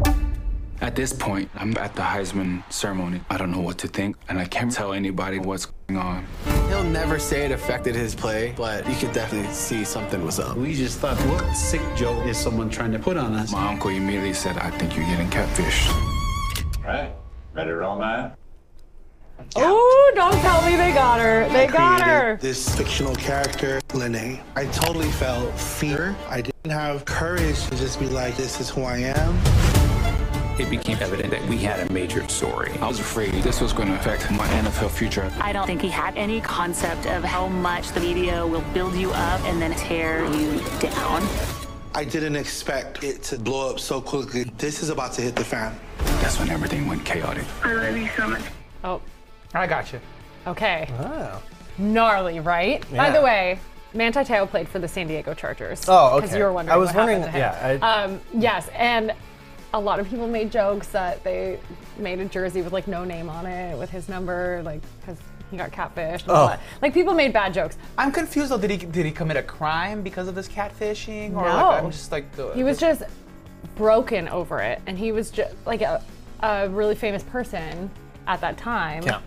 [0.80, 3.20] At this point, I'm at the Heisman ceremony.
[3.30, 6.26] I don't know what to think, and I can't tell anybody what's going on.
[6.70, 10.56] He'll never say it affected his play, but you could definitely see something was up.
[10.56, 13.52] We just thought, what sick joke is someone trying to put on us?
[13.52, 15.92] My uncle immediately said, I think you're getting catfished.
[16.86, 17.12] Right.
[17.54, 18.32] Ready to roll, man?
[19.56, 21.48] Oh, don't tell me they got her.
[21.50, 22.38] They got her.
[22.38, 24.42] This fictional character, Lennay.
[24.56, 26.16] I totally felt fear.
[26.30, 29.38] I didn't have courage to just be like, this is who I am.
[30.60, 32.72] It became evident that we had a major story.
[32.82, 35.32] I was afraid this was going to affect my NFL future.
[35.39, 39.12] I don't think he had any concept of how much the media will build you
[39.12, 41.28] up and then tear you down.
[41.96, 44.44] I didn't expect it to blow up so quickly.
[44.58, 45.78] This is about to hit the fan.
[46.22, 47.44] That's when everything went chaotic.
[47.64, 48.44] I love you so much.
[48.84, 49.02] Oh,
[49.54, 49.99] I got you.
[50.47, 50.88] okay.
[50.99, 51.41] Oh.
[51.78, 52.84] Gnarly, right?
[52.95, 53.60] By the way,
[53.93, 55.84] Manti Te'o played for the San Diego Chargers.
[55.88, 56.22] Oh, okay.
[56.26, 59.14] Because you were wondering I was wondering- yeah, I- um, yes, and
[59.74, 61.60] a lot of people made jokes that they
[61.97, 65.18] made a jersey with like no name on it, with his number, like because
[65.49, 66.24] he got catfished.
[66.24, 66.47] And all Oh.
[66.49, 66.60] that.
[66.82, 67.78] Like people made bad jokes.
[67.97, 68.58] I'm confused though.
[68.58, 71.56] Did he did he commit a crime because of this catfishing, or No.
[71.70, 73.04] like I'm just like uh, He was just
[73.76, 76.02] broken over it, and he was just like a,
[76.41, 77.89] a really famous person
[78.28, 79.04] at that time.
[79.04, 79.20] Yeah.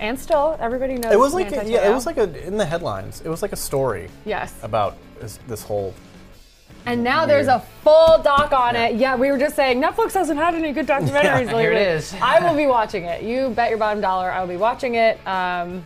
[0.00, 1.12] And still, everybody knows.
[1.12, 3.22] It was like a, yeah, it was like a in the headlines.
[3.24, 4.08] It was like a story.
[4.24, 4.54] Yes.
[4.62, 5.94] About this, this whole.
[6.84, 8.94] And now there's a full doc on it.
[8.94, 11.62] Yeah, we were just saying Netflix hasn't had any good documentaries Yeah, lately.
[11.62, 12.14] here it is.
[12.22, 13.22] I will be watching it.
[13.22, 15.18] You bet your bottom dollar I will be watching it.
[15.26, 15.84] Um,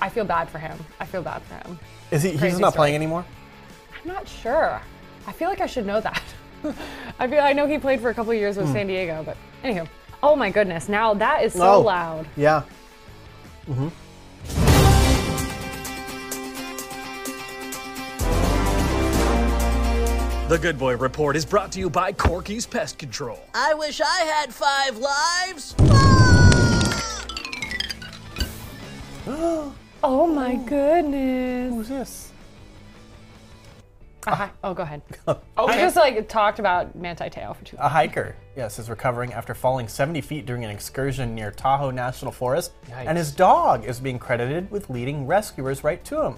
[0.00, 0.78] I feel bad for him.
[1.00, 1.78] I feel bad for him.
[2.10, 2.30] Is he?
[2.30, 2.76] He's not story.
[2.86, 3.24] playing anymore.
[4.02, 4.80] I'm not sure.
[5.26, 6.22] I feel like I should know that.
[7.18, 8.72] I feel I know he played for a couple of years with Hmm.
[8.72, 9.86] San Diego, but anywho.
[10.26, 10.88] Oh my goodness!
[10.88, 12.26] Now that is so Oh, loud.
[12.34, 12.62] Yeah.
[13.68, 13.88] Mm-hmm.
[20.48, 23.38] The Good Boy Report is brought to you by Corky's Pest Control.
[23.52, 25.74] I wish I had five lives.
[30.02, 31.70] Oh my goodness.
[31.70, 32.32] Who's this?
[34.26, 35.02] Uh, oh, go ahead.
[35.56, 37.76] I just like talked about Manti Te'o for two.
[37.78, 42.32] A hiker, yes, is recovering after falling 70 feet during an excursion near Tahoe National
[42.32, 46.36] Forest, and his dog is being credited with leading rescuers right to him.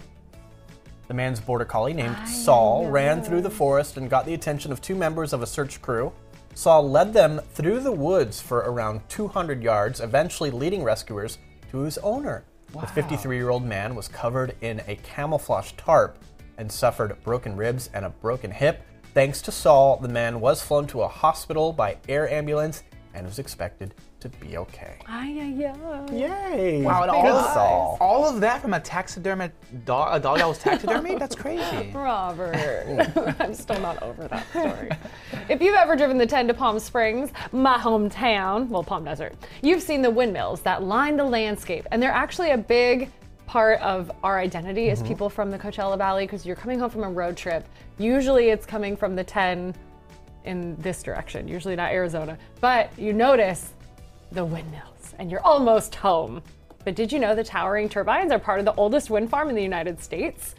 [1.09, 4.81] The man's border collie, named Saul, ran through the forest and got the attention of
[4.81, 6.13] two members of a search crew.
[6.55, 11.39] Saul led them through the woods for around 200 yards, eventually leading rescuers
[11.71, 12.45] to his owner.
[12.73, 16.19] The 53 year old man was covered in a camouflage tarp
[16.59, 18.83] and suffered broken ribs and a broken hip.
[19.15, 22.83] Thanks to Saul, the man was flown to a hospital by air ambulance
[23.17, 24.99] and was expected to be okay.
[25.07, 26.15] Ay, ay, ay.
[26.15, 26.83] Yay!
[26.83, 27.99] Wow, and all, of, Saul.
[28.01, 29.53] all of that from a taxidermied
[29.85, 31.19] dog, a dog that was taxidermied?
[31.19, 31.91] That's crazy.
[31.95, 32.55] Robert,
[33.41, 34.91] I'm still not over that story.
[35.49, 39.83] if you've ever driven the 10 to Palm Springs, my hometown, well, Palm Desert, you've
[39.83, 43.11] seen the windmills that line the landscape, and they're actually a big
[43.47, 45.07] part of our identity as Mhm.
[45.09, 47.65] people from the Coachella Valley because you're coming home from a road trip.
[47.99, 49.75] Usually it's coming from the 10
[50.45, 53.73] in this direction, usually not Arizona, but you notice
[54.33, 56.43] the windmills and you're almost home.
[56.85, 59.55] But did you know the towering turbines are part of the oldest wind farm in
[59.57, 60.55] the United States?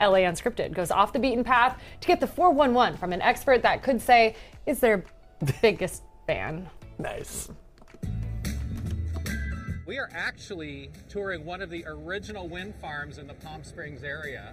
[0.00, 3.82] LA Unscripted goes off the beaten path to get the 411 from an expert that
[3.82, 5.04] could say is their
[5.62, 6.68] biggest fan.
[6.98, 7.48] Nice.
[9.88, 14.52] We are actually touring one of the original wind farms in the Palm Springs area.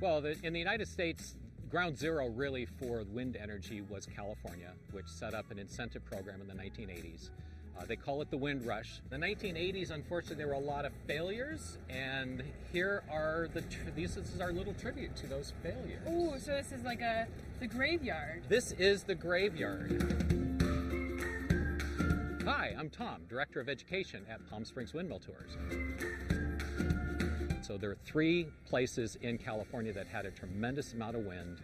[0.00, 1.34] Well, the, in the United States,
[1.68, 6.46] ground zero really for wind energy was California, which set up an incentive program in
[6.46, 7.30] the 1980s.
[7.76, 9.00] Uh, they call it the wind rush.
[9.10, 14.14] The 1980s, unfortunately, there were a lot of failures, and here are the tr- these
[14.14, 16.02] this is our little tribute to those failures.
[16.06, 17.26] Oh, so this is like a
[17.58, 18.44] the graveyard.
[18.48, 20.39] This is the graveyard.
[22.44, 25.58] Hi, I'm Tom, Director of Education at Palm Springs Windmill Tours.
[27.60, 31.58] So there are three places in California that had a tremendous amount of wind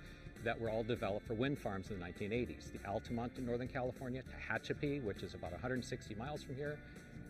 [0.45, 2.73] that were all developed for wind farms in the 1980s.
[2.73, 6.79] The Altamont in Northern California, Tehachapi, which is about 160 miles from here,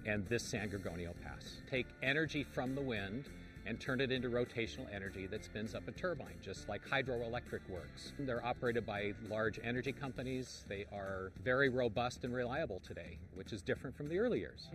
[0.05, 1.59] and this San Gorgonio Pass.
[1.70, 3.26] Take energy from the wind
[3.67, 8.12] and turn it into rotational energy that spins up a turbine, just like hydroelectric works.
[8.19, 10.64] They're operated by large energy companies.
[10.69, 14.69] They are very robust and reliable today, which is different from the early years.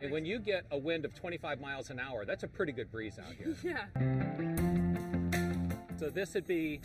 [0.00, 2.90] And when you get a wind of 25 miles an hour, that's a pretty good
[2.92, 3.54] breeze out here.
[3.64, 3.86] Yeah.
[5.98, 6.80] So this would be,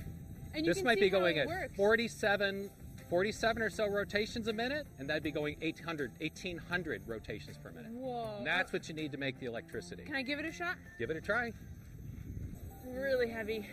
[0.53, 1.75] And you this might be going at works.
[1.75, 2.69] 47,
[3.09, 7.91] 47 or so rotations a minute, and that'd be going 800, 1800 rotations per minute.
[7.91, 8.35] Whoa.
[8.37, 10.03] And that's what you need to make the electricity.
[10.03, 10.75] Can I give it a shot?
[10.99, 11.51] Give it a try.
[12.85, 13.67] Really heavy.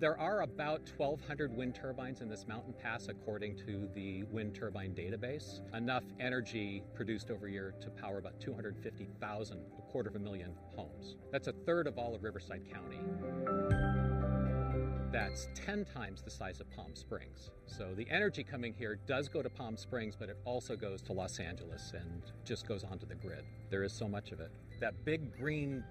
[0.00, 4.92] There are about 1,200 wind turbines in this mountain pass, according to the wind turbine
[4.92, 5.60] database.
[5.74, 10.52] Enough energy produced over a year to power about 250,000, a quarter of a million
[10.76, 11.16] homes.
[11.32, 14.03] That's a third of all of Riverside County.
[15.14, 17.52] That's 10 times the size of Palm Springs.
[17.66, 21.12] So the energy coming here does go to Palm Springs, but it also goes to
[21.12, 23.44] Los Angeles and just goes onto the grid.
[23.70, 24.50] There is so much of it.
[24.80, 25.84] That big green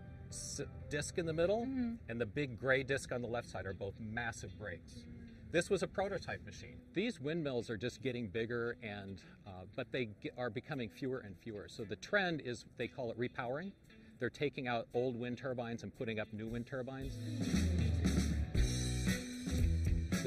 [0.89, 1.65] disc in the middle
[2.09, 5.05] and the big gray disc on the left side are both massive brakes.
[5.53, 6.75] This was a prototype machine.
[6.93, 11.37] These windmills are just getting bigger, and uh, but they ge- are becoming fewer and
[11.37, 11.67] fewer.
[11.69, 13.71] So the trend is they call it repowering.
[14.19, 17.13] They're taking out old wind turbines and putting up new wind turbines.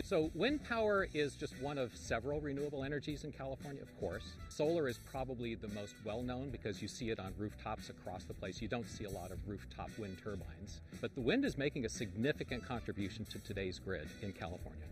[0.06, 4.22] So, wind power is just one of several renewable energies in California, of course.
[4.48, 8.32] Solar is probably the most well known because you see it on rooftops across the
[8.32, 8.62] place.
[8.62, 10.80] You don't see a lot of rooftop wind turbines.
[11.00, 14.86] But the wind is making a significant contribution to today's grid in California.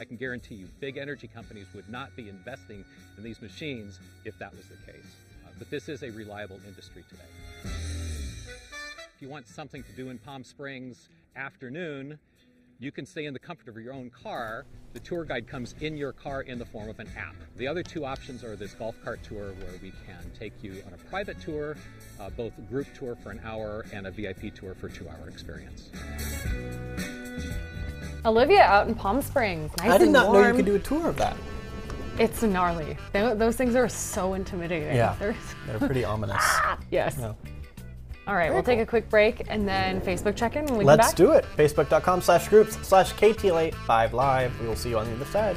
[0.00, 2.84] I can guarantee you, big energy companies would not be investing
[3.16, 5.06] in these machines if that was the case.
[5.46, 7.70] Uh, but this is a reliable industry today.
[9.14, 12.18] If you want something to do in Palm Springs afternoon,
[12.80, 14.64] you can stay in the comfort of your own car.
[14.92, 17.34] The tour guide comes in your car in the form of an app.
[17.56, 20.92] The other two options are this golf cart tour, where we can take you on
[20.94, 21.76] a private tour,
[22.20, 25.90] uh, both group tour for an hour and a VIP tour for two hour experience.
[28.24, 29.72] Olivia out in Palm Springs.
[29.78, 31.36] Nice I did and not know you could do a tour of that.
[32.18, 32.96] It's gnarly.
[33.12, 34.94] Tho- Those things are so intimidating.
[34.96, 36.44] Yeah, They're- they're pretty ominous.
[36.90, 37.16] yes.
[37.18, 37.32] Yeah.
[38.28, 38.74] All right, Very we'll cool.
[38.74, 41.46] take a quick break and then Facebook check in when we Let's do it.
[41.56, 44.60] Facebook.com slash groups slash KTLA5 Live.
[44.60, 45.56] We will see you on the other side.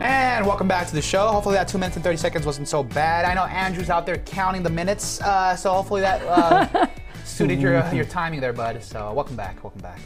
[0.00, 1.28] And welcome back to the show.
[1.28, 3.24] Hopefully that two minutes and thirty seconds wasn't so bad.
[3.24, 6.86] I know Andrew's out there counting the minutes, uh, so hopefully that uh,
[7.34, 8.12] suited your, uh, your mm-hmm.
[8.12, 8.82] timing there, bud.
[8.82, 9.98] So uh, welcome back, welcome back.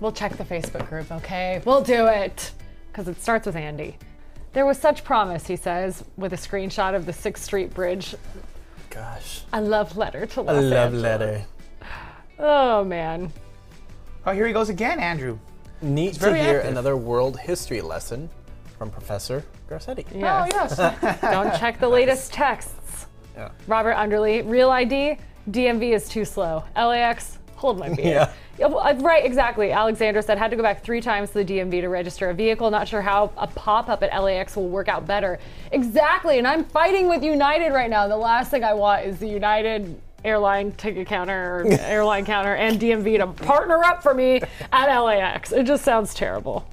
[0.00, 1.62] We'll check the Facebook group, okay?
[1.64, 2.50] We'll do it.
[2.88, 3.96] Because it starts with Andy.
[4.52, 8.14] There was such promise, he says, with a screenshot of the 6th Street Bridge.
[8.90, 9.42] Gosh.
[9.52, 10.56] A love letter to love.
[10.56, 11.02] A love Angeles.
[11.02, 11.44] letter.
[12.38, 13.32] Oh, man.
[14.26, 15.38] Oh, here he goes again, Andrew.
[15.80, 16.72] Neat to hear active.
[16.72, 18.28] another world history lesson
[18.78, 20.04] from Professor Garcetti.
[20.14, 20.76] Oh, yes.
[21.20, 23.06] Don't check the latest texts.
[23.36, 23.50] Yeah.
[23.66, 25.18] Robert Underly, real ID,
[25.50, 26.64] DMV is too slow.
[26.76, 28.04] LAX, hold my beer.
[28.06, 28.32] Yeah.
[28.58, 29.70] Yeah, uh, right, exactly.
[29.70, 32.70] Alexander said had to go back three times to the DMV to register a vehicle.
[32.70, 35.38] Not sure how a pop up at LAX will work out better.
[35.72, 38.08] Exactly, and I'm fighting with United right now.
[38.08, 42.80] The last thing I want is the United airline ticket counter or airline counter and
[42.80, 44.40] DMV to partner up for me
[44.72, 45.52] at LAX.
[45.52, 46.66] It just sounds terrible.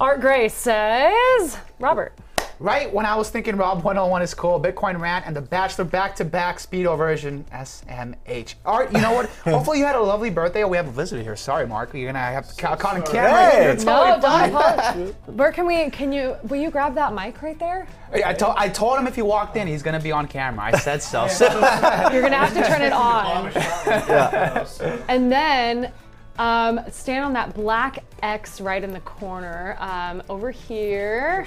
[0.00, 2.14] Art Gray says, Robert.
[2.60, 6.58] Right when I was thinking Rob 101 is cool, Bitcoin rant and the Bachelor back-to-back
[6.58, 8.56] speedo version SMH.
[8.66, 9.26] Art, you know what?
[9.44, 10.62] Hopefully you had a lovely birthday.
[10.64, 11.36] We have a visitor here.
[11.36, 11.94] Sorry, Mark.
[11.94, 13.50] You're gonna have to ca- caught on camera.
[13.50, 13.64] Hey.
[13.64, 15.14] You're No, totally don't apologize.
[15.26, 15.88] Where can we?
[15.88, 16.36] Can you?
[16.50, 17.88] Will you grab that mic right there?
[18.12, 20.66] I, told, I told him if he walked in, he's gonna be on camera.
[20.66, 21.22] I said so.
[22.12, 23.52] You're gonna have to turn it on.
[23.54, 24.66] yeah.
[25.08, 25.92] And then
[26.40, 31.46] um, stand on that black X right in the corner um, over here.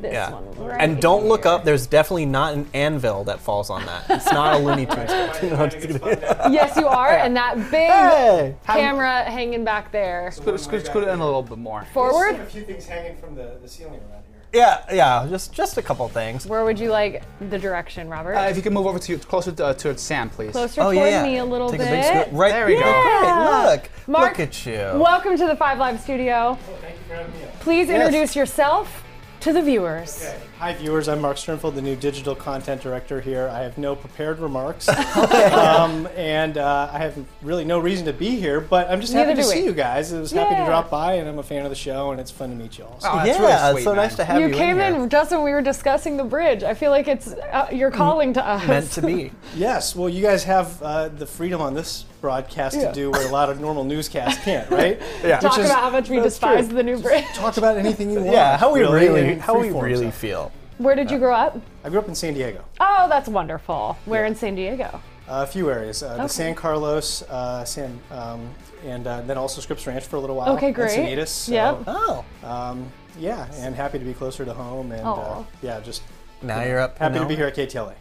[0.00, 0.30] This Yeah.
[0.32, 1.52] one right and don't look here.
[1.52, 1.64] up.
[1.64, 4.04] There's definitely not an anvil that falls on that.
[4.08, 5.10] It's not a Looney Tunes.
[5.42, 6.00] No, I'm just kidding.
[6.52, 7.10] Yes, you are.
[7.10, 8.54] And that big Hey.
[8.64, 10.30] camera hanging back there.
[10.32, 11.84] Scoot, scoot, scoot it in a little bit more.
[11.92, 12.36] Forward.
[12.36, 14.21] a few things hanging from the, the ceiling around here.
[14.52, 15.26] Yeah, yeah.
[15.30, 16.46] Just just a couple things.
[16.46, 18.34] Where would you like the direction, Robert?
[18.34, 20.52] Uh, if you can move over to closer to, uh, to Sam, please.
[20.52, 21.30] Closer Oh, toward yeah, yeah.
[21.32, 21.88] me a little Take bit.
[21.88, 22.38] a big scoot.
[22.38, 22.80] Right There we go.
[22.80, 23.70] Yeah.
[23.72, 24.74] Look, Mark, look at you.
[25.00, 26.58] Welcome to the Five Live Studio.
[26.82, 27.46] Thank you for having me.
[27.60, 27.96] Please Yes.
[28.06, 29.02] introduce yourself
[29.40, 30.26] to the viewers.
[30.62, 31.08] Hi, viewers.
[31.08, 33.48] I'm Mark Sternfeld, the new digital content director here.
[33.48, 38.36] I have no prepared remarks, um, and uh, I have really no reason to be
[38.36, 38.60] here.
[38.60, 39.54] But I'm just happy to do we.
[39.54, 40.12] see you guys.
[40.12, 42.30] I was happy to drop by, and I'm a fan of the show, and it's
[42.30, 43.00] fun to meet you all.
[43.00, 43.08] So.
[43.10, 44.04] Oh, that's yeah, really sweet, so man.
[44.04, 45.08] nice to have you, you came in, in, here.
[45.08, 46.62] just when we were discussing the bridge.
[46.62, 48.64] I feel like it's uh, you're calling to us.
[48.68, 49.32] Meant to be.
[49.56, 49.96] Yes.
[49.96, 52.88] Well, you guys have uh, the freedom on this broadcast Yeah.
[52.88, 55.02] to do what a lot of normal newscasts can't, right?
[55.24, 55.40] Yeah.
[55.40, 56.76] Talk Which is- about how much we despise true.
[56.76, 57.24] the new bridge.
[57.34, 58.32] Talk about anything you want.
[58.32, 60.14] Yeah, how we really, in how we really stuff.
[60.14, 60.51] feel.
[60.78, 61.60] Where did you grow up?
[61.84, 62.64] I grew up in San Diego.
[62.80, 63.96] Oh, that's wonderful.
[64.04, 65.00] Where in San Diego?
[65.28, 66.02] a few areas.
[66.02, 66.22] Uh, Okay.
[66.24, 68.50] The San Carlos, uh, San, um,
[68.84, 70.54] and uh, then also Scripps Ranch for a little while.
[70.56, 70.90] Okay, and great.
[70.90, 71.28] Sanitas.
[71.28, 71.78] So, Yep.
[71.86, 72.86] Oh, Um,
[73.18, 75.44] yeah, and happy to be closer to home, and uh, Aw.
[75.62, 76.02] yeah, just
[76.42, 76.98] now you're up.
[76.98, 77.94] happy to be here at KTLA.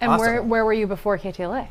[0.00, 0.20] And Awesome.
[0.26, 1.68] where where were you before KTLA?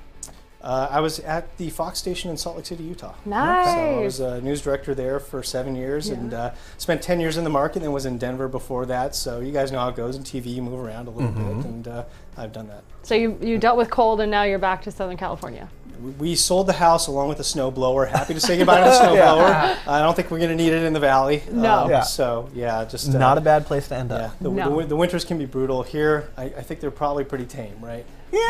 [0.66, 3.14] Uh, I was at the Fox station in Salt Lake City, Utah.
[3.24, 3.66] Nice.
[3.68, 7.38] So I was a news director there for seven years, and uh, spent ten years
[7.38, 9.14] in the market, and was in Denver before that.
[9.16, 10.48] So you guys know how it goes in TV.
[10.56, 11.58] You move around a little Mm-hmm.
[11.62, 12.04] bit, and uh,
[12.36, 12.84] I've done that.
[13.04, 15.70] So you you dealt with cold, and now you're back to Southern California.
[16.02, 18.06] We- We sold the house along with the snow blower.
[18.08, 19.78] Happy to say goodbye to the snow blower.
[19.88, 21.42] I don't think we're going to need it in the valley.
[21.52, 21.84] No.
[21.84, 22.02] Um, Yeah.
[22.02, 24.40] So yeah, just uh, Not a bad place to end Yeah, up.
[24.40, 24.82] the, No.
[24.82, 25.84] the, the winters can be brutal.
[25.84, 28.06] Here, I, I think they're probably pretty tame, right?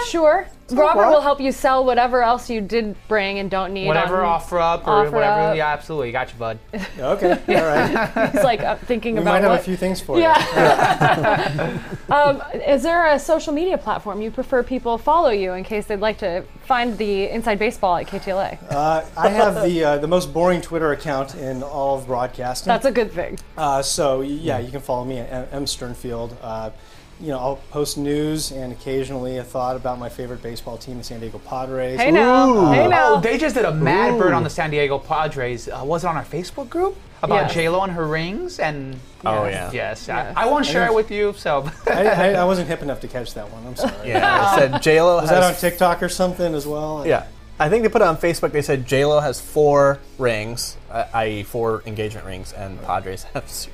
[0.07, 0.47] Sure.
[0.71, 1.11] Robert well.
[1.13, 3.86] will help you sell whatever else you did bring and don't need.
[3.86, 5.41] Whatever on- offer up or offer whatever.
[5.51, 5.55] up.
[5.55, 6.11] Yeah, absolutely.
[6.11, 6.59] Got you, bud.
[6.97, 8.31] Okay, all right.
[8.31, 9.59] He's like uh, thinking We about might have what.
[9.59, 10.23] a few things for you.
[10.23, 11.79] Yeah.
[12.09, 15.99] um, is there a social media platform you prefer people follow you in case they'd
[15.99, 18.57] like to find the inside baseball at KTLA?
[18.71, 22.69] Uh, I have the uh, the most boring Twitter account in all of broadcasting.
[22.71, 23.38] That's a good thing.
[23.55, 26.73] Uh, so yeah, you can follow me at M- M Sternfeld.
[27.22, 31.03] You know, I'll post news and occasionally a thought about my favorite baseball team, the
[31.03, 31.97] San Diego Padres.
[31.99, 32.72] Hey now.
[32.74, 33.13] Hey now.
[33.16, 35.70] Oh, they just did a mad bird on the San Diego Padres.
[35.70, 37.53] Uh, was it on our Facebook group about Yes.
[37.53, 38.59] J Lo and her rings?
[38.59, 39.89] And Oh, yes, yeah.
[39.89, 40.34] yes, Yes.
[40.38, 41.34] I, I won't share it with you.
[41.38, 43.66] So I, I, I wasn't hip enough to catch that one.
[43.66, 44.09] I'm sorry.
[44.09, 45.39] Yeah, they said J Lo Was has.
[45.39, 47.07] that on TikTok or something as well?
[47.07, 48.51] Yeah, I think they put it on Facebook.
[48.51, 53.49] They said J Lo has four rings, uh, i.e., four engagement rings, and Padres have
[53.49, 53.74] zero.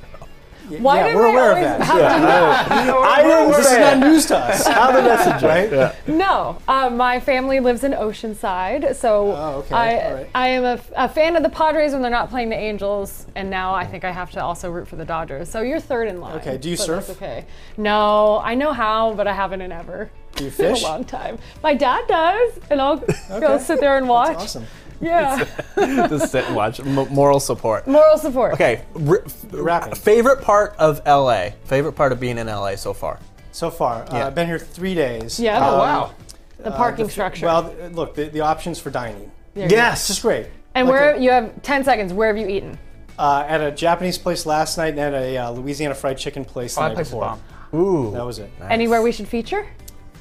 [0.80, 1.80] Why yeah, did we're we aware of always that.
[1.82, 3.00] have Yeah, to know?
[3.02, 4.66] I didn't This is not news to us.
[4.66, 5.72] How the message, Right?
[5.72, 5.94] Yeah.
[6.06, 10.30] No, uh, my family lives in Oceanside, so Oh, okay, I all right.
[10.34, 13.74] I am a fan of the Padres when they're not playing the Angels, and now
[13.74, 15.48] I think I have to also root for the Dodgers.
[15.50, 16.36] So you're third in line.
[16.38, 17.10] Okay, do you surf?
[17.10, 17.44] Okay.
[17.76, 20.10] No, I know how, but I haven't in ever.
[20.36, 20.82] Do you In fish?
[20.82, 21.38] a long time.
[21.62, 22.96] My dad does, and I'll
[23.40, 24.28] go sit there and watch.
[24.28, 24.66] That's awesome.
[25.02, 25.44] Yeah.
[26.08, 26.80] Just sit and watch.
[26.80, 27.86] M- moral support.
[27.86, 28.54] Moral support.
[28.54, 29.94] Okay, r- Wrapping.
[29.96, 31.50] favorite part of LA.
[31.64, 33.18] Favorite part of being in LA so far.
[33.50, 35.38] So far, uh, I've been here three days.
[35.40, 35.58] Yeah.
[35.68, 36.14] oh Um, wow.
[36.58, 37.46] The uh, parking the structure.
[37.46, 39.30] Well, th- look, the, the options for dining.
[39.54, 39.68] There.
[39.68, 39.98] Yes.
[40.00, 40.46] It's just great.
[40.74, 42.12] And Like where a- you have 10 seconds.
[42.14, 42.78] Where have you eaten?
[43.18, 46.76] Uh, at a Japanese place last night and at a uh, Louisiana fried chicken place
[46.76, 47.38] the Oh, that night place before.
[47.74, 48.10] Ooh.
[48.12, 48.50] That was it.
[48.70, 49.66] Anywhere we should feature?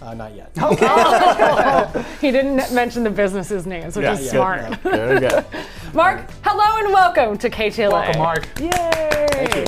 [0.01, 0.49] Uh, not yet.
[2.21, 4.69] he didn't mention the business's names, which Yeah, is yeah, smart.
[4.83, 4.91] no.
[4.91, 5.45] Very good.
[5.93, 7.91] Mark, hello and welcome to KTLA.
[7.91, 8.47] Welcome, Mark.
[8.59, 9.65] Yay!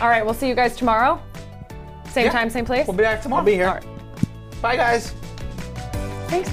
[0.00, 1.20] All right, we'll see you guys tomorrow.
[2.10, 2.32] Same Yeah.
[2.32, 2.86] time, same place.
[2.86, 3.40] We'll be back tomorrow.
[3.40, 3.66] I'll be here.
[3.66, 3.84] All right.
[4.62, 5.10] Bye, guys.
[6.28, 6.50] Thanks.